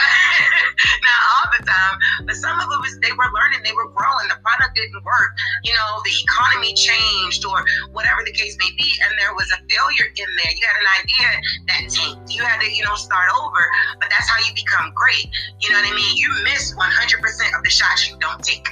were 3.17 3.29
learning, 3.33 3.65
they 3.65 3.73
were 3.73 3.89
growing, 3.91 4.29
the 4.29 4.39
product 4.45 4.77
didn't 4.77 5.03
work, 5.03 5.31
you 5.65 5.73
know, 5.73 5.89
the 6.05 6.13
economy 6.23 6.73
changed 6.73 7.45
or 7.45 7.65
whatever 7.91 8.21
the 8.23 8.31
case 8.31 8.55
may 8.61 8.71
be, 8.77 8.87
and 9.03 9.11
there 9.17 9.33
was 9.33 9.49
a 9.51 9.59
failure 9.65 10.07
in 10.13 10.29
there. 10.39 10.51
You 10.53 10.63
had 10.63 10.77
an 10.77 10.89
idea 11.01 11.29
that 11.67 11.81
tanked 11.89 12.27
you 12.37 12.43
had 12.43 12.61
to, 12.61 12.69
you 12.69 12.83
know, 12.83 12.95
start 12.95 13.29
over. 13.33 13.61
But 13.99 14.09
that's 14.09 14.29
how 14.29 14.37
you 14.45 14.53
become 14.53 14.93
great. 14.93 15.27
You 15.59 15.71
know 15.71 15.81
what 15.81 15.91
I 15.91 15.95
mean? 15.95 16.15
You 16.17 16.29
miss 16.43 16.73
100% 16.75 17.57
of 17.57 17.63
the 17.63 17.69
shots 17.69 18.09
you 18.09 18.17
don't 18.19 18.41
take. 18.43 18.67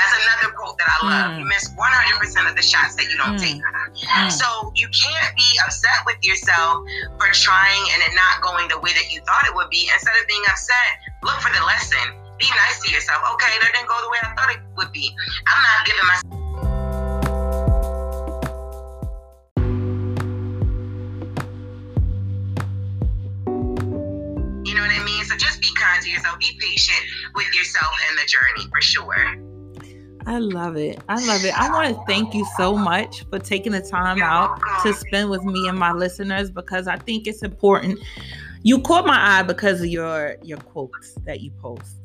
That's 0.00 0.16
another 0.24 0.56
quote 0.56 0.78
that 0.78 0.88
I 0.88 0.98
love. 1.04 1.30
Mm. 1.36 1.40
You 1.40 1.44
miss 1.44 1.68
100% 1.76 2.48
of 2.48 2.56
the 2.56 2.62
shots 2.62 2.96
that 2.96 3.04
you 3.10 3.18
don't 3.18 3.36
mm. 3.36 3.44
take. 3.44 3.60
Mm. 3.60 4.32
So 4.32 4.72
you 4.74 4.88
can't 4.88 5.36
be 5.36 5.48
upset 5.66 6.00
with 6.06 6.16
yourself 6.22 6.86
for 7.18 7.28
trying 7.36 7.84
and 7.92 8.00
it 8.08 8.16
not 8.16 8.40
going 8.40 8.68
the 8.68 8.80
way 8.80 8.92
that 8.96 9.12
you 9.12 9.20
thought 9.28 9.44
it 9.44 9.54
would 9.54 9.68
be. 9.68 9.90
Instead 9.92 10.16
of 10.16 10.26
being 10.26 10.42
upset, 10.48 11.04
look 11.22 11.36
for 11.40 11.52
the 11.52 11.60
lesson. 11.66 12.16
Be 12.40 12.48
nice 12.48 12.80
to 12.82 12.90
yourself. 12.90 13.22
Okay, 13.34 13.52
that 13.60 13.70
didn't 13.74 13.86
go 13.86 14.00
the 14.00 14.08
way 14.08 14.18
I 14.22 14.34
thought 14.34 14.50
it 14.50 14.60
would 14.78 14.92
be. 14.92 15.14
I'm 15.46 15.62
not 15.62 15.86
giving 15.86 16.06
myself 16.06 16.40
You 24.64 24.74
know 24.74 24.80
what 24.80 24.90
I 24.90 25.04
mean? 25.04 25.22
So 25.24 25.36
just 25.36 25.60
be 25.60 25.68
kind 25.76 26.02
to 26.02 26.08
yourself. 26.08 26.38
Be 26.38 26.58
patient 26.58 26.98
with 27.34 27.54
yourself 27.54 27.92
and 28.08 28.18
the 28.18 28.24
journey 28.26 28.70
for 28.70 28.80
sure. 28.80 29.36
I 30.26 30.38
love 30.38 30.78
it. 30.78 30.98
I 31.10 31.22
love 31.26 31.44
it. 31.44 31.52
I 31.60 31.70
want 31.70 31.94
to 31.94 32.02
thank 32.06 32.32
you 32.32 32.46
so 32.56 32.74
much 32.74 33.24
for 33.28 33.38
taking 33.38 33.72
the 33.72 33.82
time 33.82 34.22
out 34.22 34.58
to 34.82 34.94
spend 34.94 35.28
with 35.28 35.44
me 35.44 35.68
and 35.68 35.78
my 35.78 35.92
listeners 35.92 36.50
because 36.50 36.88
I 36.88 36.96
think 36.96 37.26
it's 37.26 37.42
important. 37.42 37.98
You 38.62 38.80
caught 38.80 39.06
my 39.06 39.40
eye 39.40 39.42
because 39.42 39.82
of 39.82 39.88
your 39.88 40.36
your 40.42 40.58
quotes 40.58 41.14
that 41.26 41.40
you 41.40 41.50
post 41.60 41.99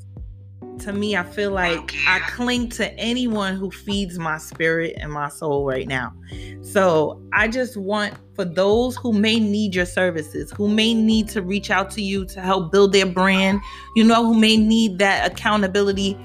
to 0.79 0.93
me, 0.93 1.15
I 1.15 1.23
feel 1.23 1.51
like 1.51 1.93
I 2.07 2.19
cling 2.29 2.69
to 2.69 2.93
anyone 2.93 3.55
who 3.55 3.71
feeds 3.71 4.19
my 4.19 4.38
spirit 4.38 4.95
and 4.97 5.11
my 5.11 5.29
soul 5.29 5.65
right 5.65 5.88
now. 5.88 6.13
So 6.61 7.21
I 7.33 7.47
just 7.47 7.77
want 7.77 8.15
for 8.35 8.45
those 8.45 8.95
who 8.97 9.13
may 9.13 9.39
need 9.39 9.73
your 9.75 9.85
services, 9.85 10.51
who 10.51 10.67
may 10.67 10.93
need 10.93 11.29
to 11.29 11.41
reach 11.41 11.71
out 11.71 11.89
to 11.91 12.01
you 12.01 12.25
to 12.25 12.41
help 12.41 12.71
build 12.71 12.91
their 12.93 13.05
brand, 13.05 13.61
you 13.95 14.03
know, 14.03 14.25
who 14.25 14.39
may 14.39 14.57
need 14.57 14.99
that 14.99 15.31
accountability, 15.31 16.17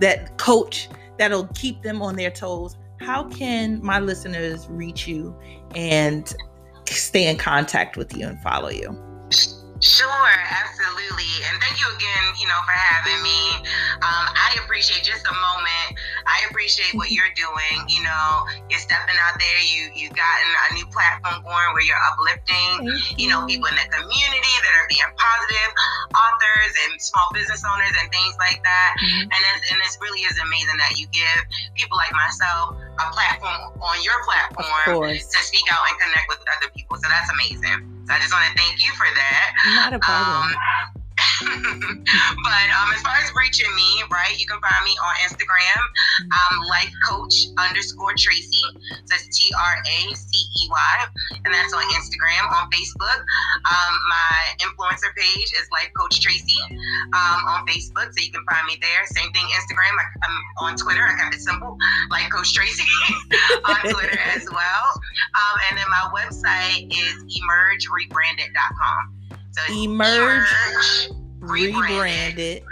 that 0.00 0.36
coach 0.38 0.88
that'll 1.18 1.46
keep 1.54 1.82
them 1.82 2.02
on 2.02 2.16
their 2.16 2.30
toes. 2.30 2.76
How 3.00 3.24
can 3.28 3.80
my 3.82 4.00
listeners 4.00 4.66
reach 4.68 5.06
you 5.06 5.36
and 5.74 6.34
stay 6.88 7.28
in 7.28 7.36
contact 7.36 7.96
with 7.96 8.16
you 8.16 8.26
and 8.26 8.40
follow 8.40 8.70
you? 8.70 8.98
Sure, 9.82 10.34
absolutely. 10.54 11.34
And 11.50 11.58
thank 11.58 11.76
you 11.82 11.88
again, 11.90 12.24
you 12.38 12.46
know, 12.46 12.60
for 12.62 12.76
having 12.76 13.18
me. 13.22 13.40
Um, 14.00 14.24
I 14.32 14.56
appreciate 14.62 15.02
just 15.02 15.26
a 15.26 15.34
moment. 15.34 15.98
I 16.24 16.46
appreciate 16.50 16.94
what 16.94 17.10
you're 17.10 17.32
doing. 17.34 17.82
You 17.90 18.06
know, 18.06 18.46
you're 18.70 18.80
stepping 18.80 19.18
out 19.18 19.36
there. 19.36 19.58
You 19.66 19.90
you've 19.94 20.14
gotten 20.14 20.48
a 20.48 20.66
new 20.78 20.86
platform 20.94 21.42
going 21.42 21.70
where 21.74 21.82
you're 21.82 22.04
uplifting, 22.14 22.86
you. 22.86 23.26
you 23.26 23.26
know, 23.28 23.42
people 23.50 23.66
in 23.66 23.76
the 23.76 23.88
community 23.90 24.54
that 24.62 24.72
are 24.78 24.88
being 24.88 25.10
positive, 25.18 25.70
authors 26.14 26.72
and 26.86 26.92
small 27.02 27.28
business 27.34 27.60
owners 27.66 27.94
and 27.98 28.08
things 28.14 28.34
like 28.38 28.62
that. 28.62 28.90
Mm-hmm. 29.02 29.28
And 29.30 29.40
it's, 29.52 29.64
and 29.74 29.78
this 29.82 29.98
really 30.00 30.22
is 30.24 30.38
amazing 30.38 30.78
that 30.78 30.96
you 30.96 31.10
give 31.10 31.40
people 31.74 31.98
like 31.98 32.14
myself 32.14 32.78
a 32.78 33.06
platform 33.10 33.74
on 33.82 33.96
your 34.06 34.16
platform 34.22 35.10
to 35.10 35.40
speak 35.42 35.66
out 35.74 35.82
and 35.90 35.96
connect 35.98 36.26
with 36.30 36.40
other 36.56 36.70
people. 36.72 36.96
So 37.02 37.10
that's 37.10 37.30
amazing. 37.30 37.90
So 38.06 38.12
I 38.14 38.18
just 38.18 38.32
want 38.32 38.44
to 38.46 38.54
thank 38.60 38.80
you 38.84 38.92
for 38.92 39.06
that. 39.06 39.52
Not 39.76 39.94
a 39.94 39.98
problem. 39.98 40.52
Um, 40.52 41.03
but 41.42 42.66
um, 42.70 42.88
as 42.94 43.02
far 43.02 43.16
as 43.18 43.30
reaching 43.34 43.70
me, 43.74 44.02
right, 44.10 44.38
you 44.38 44.46
can 44.46 44.60
find 44.60 44.84
me 44.84 44.94
on 45.02 45.14
Instagram, 45.26 45.82
um, 46.30 46.54
life 46.70 46.92
coach 47.08 47.50
underscore 47.58 48.14
Tracey. 48.16 48.62
So 49.04 49.14
it's 49.18 49.26
T 49.34 49.50
R 49.50 49.74
A 49.82 50.14
C 50.14 50.30
E 50.38 50.62
Y, 50.70 50.94
and 51.44 51.52
that's 51.52 51.74
on 51.74 51.82
Instagram. 51.98 52.44
On 52.54 52.70
Facebook, 52.70 53.20
um, 53.66 53.94
my 54.08 54.36
influencer 54.62 55.10
page 55.16 55.50
is 55.58 55.66
Life 55.72 55.90
Coach 55.98 56.20
Tracey 56.20 56.60
um, 57.14 57.40
on 57.50 57.66
Facebook, 57.66 58.12
so 58.14 58.18
you 58.22 58.30
can 58.30 58.44
find 58.50 58.66
me 58.66 58.78
there. 58.80 59.06
Same 59.06 59.30
thing, 59.32 59.46
Instagram. 59.58 59.94
I, 59.98 60.06
am 60.28 60.34
on 60.60 60.76
Twitter. 60.76 61.02
I 61.02 61.18
kept 61.18 61.34
it 61.34 61.40
simple, 61.40 61.76
Life 62.10 62.30
Coach 62.30 62.54
Tracey 62.54 62.86
on 63.64 63.80
Twitter 63.90 64.18
as 64.34 64.46
well. 64.50 64.86
Um, 65.34 65.56
and 65.70 65.78
then 65.78 65.88
my 65.90 66.10
website 66.14 66.92
is 66.92 67.24
emergerebranded.com. 67.42 69.14
So 69.52 69.72
emerge, 69.72 70.48
emerge 70.50 71.23
rebranded. 71.44 72.62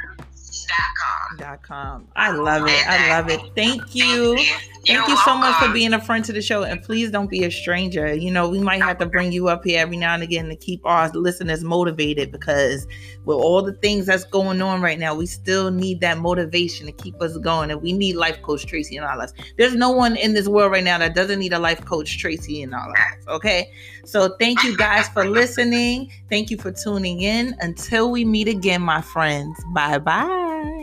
Dot 1.38 1.62
com. 1.62 2.08
I 2.14 2.30
love 2.30 2.66
it. 2.66 2.87
I 2.87 3.08
love 3.08 3.30
it. 3.30 3.40
Thank 3.54 3.94
you. 3.94 4.37
Thank 4.37 4.48
you 4.48 4.71
so 4.87 5.37
much 5.37 5.55
for 5.57 5.73
being 5.73 5.92
a 5.92 6.01
friend 6.01 6.25
to 6.25 6.33
the 6.33 6.42
show. 6.42 6.62
And 6.62 6.83
please 6.83 7.11
don't 7.11 7.31
be 7.31 7.45
a 7.45 7.51
stranger. 7.51 8.14
You 8.14 8.31
know, 8.31 8.49
we 8.49 8.59
might 8.59 8.83
have 8.83 8.99
to 8.99 9.07
bring 9.07 9.33
you 9.33 9.49
up 9.49 9.64
here 9.64 9.81
every 9.81 9.97
now 9.97 10.14
and 10.14 10.23
again 10.23 10.49
to 10.49 10.57
keep 10.57 10.85
our 10.85 11.09
listeners 11.11 11.62
motivated 11.62 12.33
because 12.33 12.87
with 13.25 13.37
all 13.37 13.62
the 13.62 13.75
things 13.75 14.07
that's 14.07 14.25
going 14.25 14.61
on 14.61 14.81
right 14.81 14.99
now, 14.99 15.14
we 15.14 15.27
still 15.27 15.71
need 15.71 16.01
that 16.01 16.18
motivation 16.18 16.87
to 16.87 16.92
keep 16.92 17.21
us 17.23 17.37
going. 17.38 17.71
And 17.71 17.81
we 17.81 17.92
need 17.92 18.16
life 18.16 18.40
coach 18.42 18.66
Tracey 18.66 18.97
in 18.97 19.05
our 19.05 19.16
lives. 19.16 19.35
There's 19.57 19.75
no 19.75 19.90
one 19.90 20.16
in 20.16 20.35
this 20.35 20.49
world 20.49 20.73
right 20.73 20.85
now 20.85 20.99
that 20.99 21.14
doesn't 21.14 21.38
need 21.38 21.53
a 21.53 21.59
life 21.59 21.85
coach 21.85 22.18
Tracey 22.18 22.62
in 22.62 22.75
our 22.75 22.88
lives. 22.88 23.27
Okay. 23.29 23.71
So 24.05 24.37
thank 24.40 24.64
you 24.64 24.77
guys 24.77 25.09
for 25.09 25.25
listening. 25.25 26.11
Thank 26.29 26.51
you 26.51 26.57
for 26.57 26.73
tuning 26.73 27.23
in. 27.23 27.55
Until 27.61 28.11
we 28.11 28.25
meet 28.25 28.49
again, 28.49 28.83
my 28.83 29.01
friends. 29.01 29.59
Bye 29.73 29.99
bye. 29.99 30.82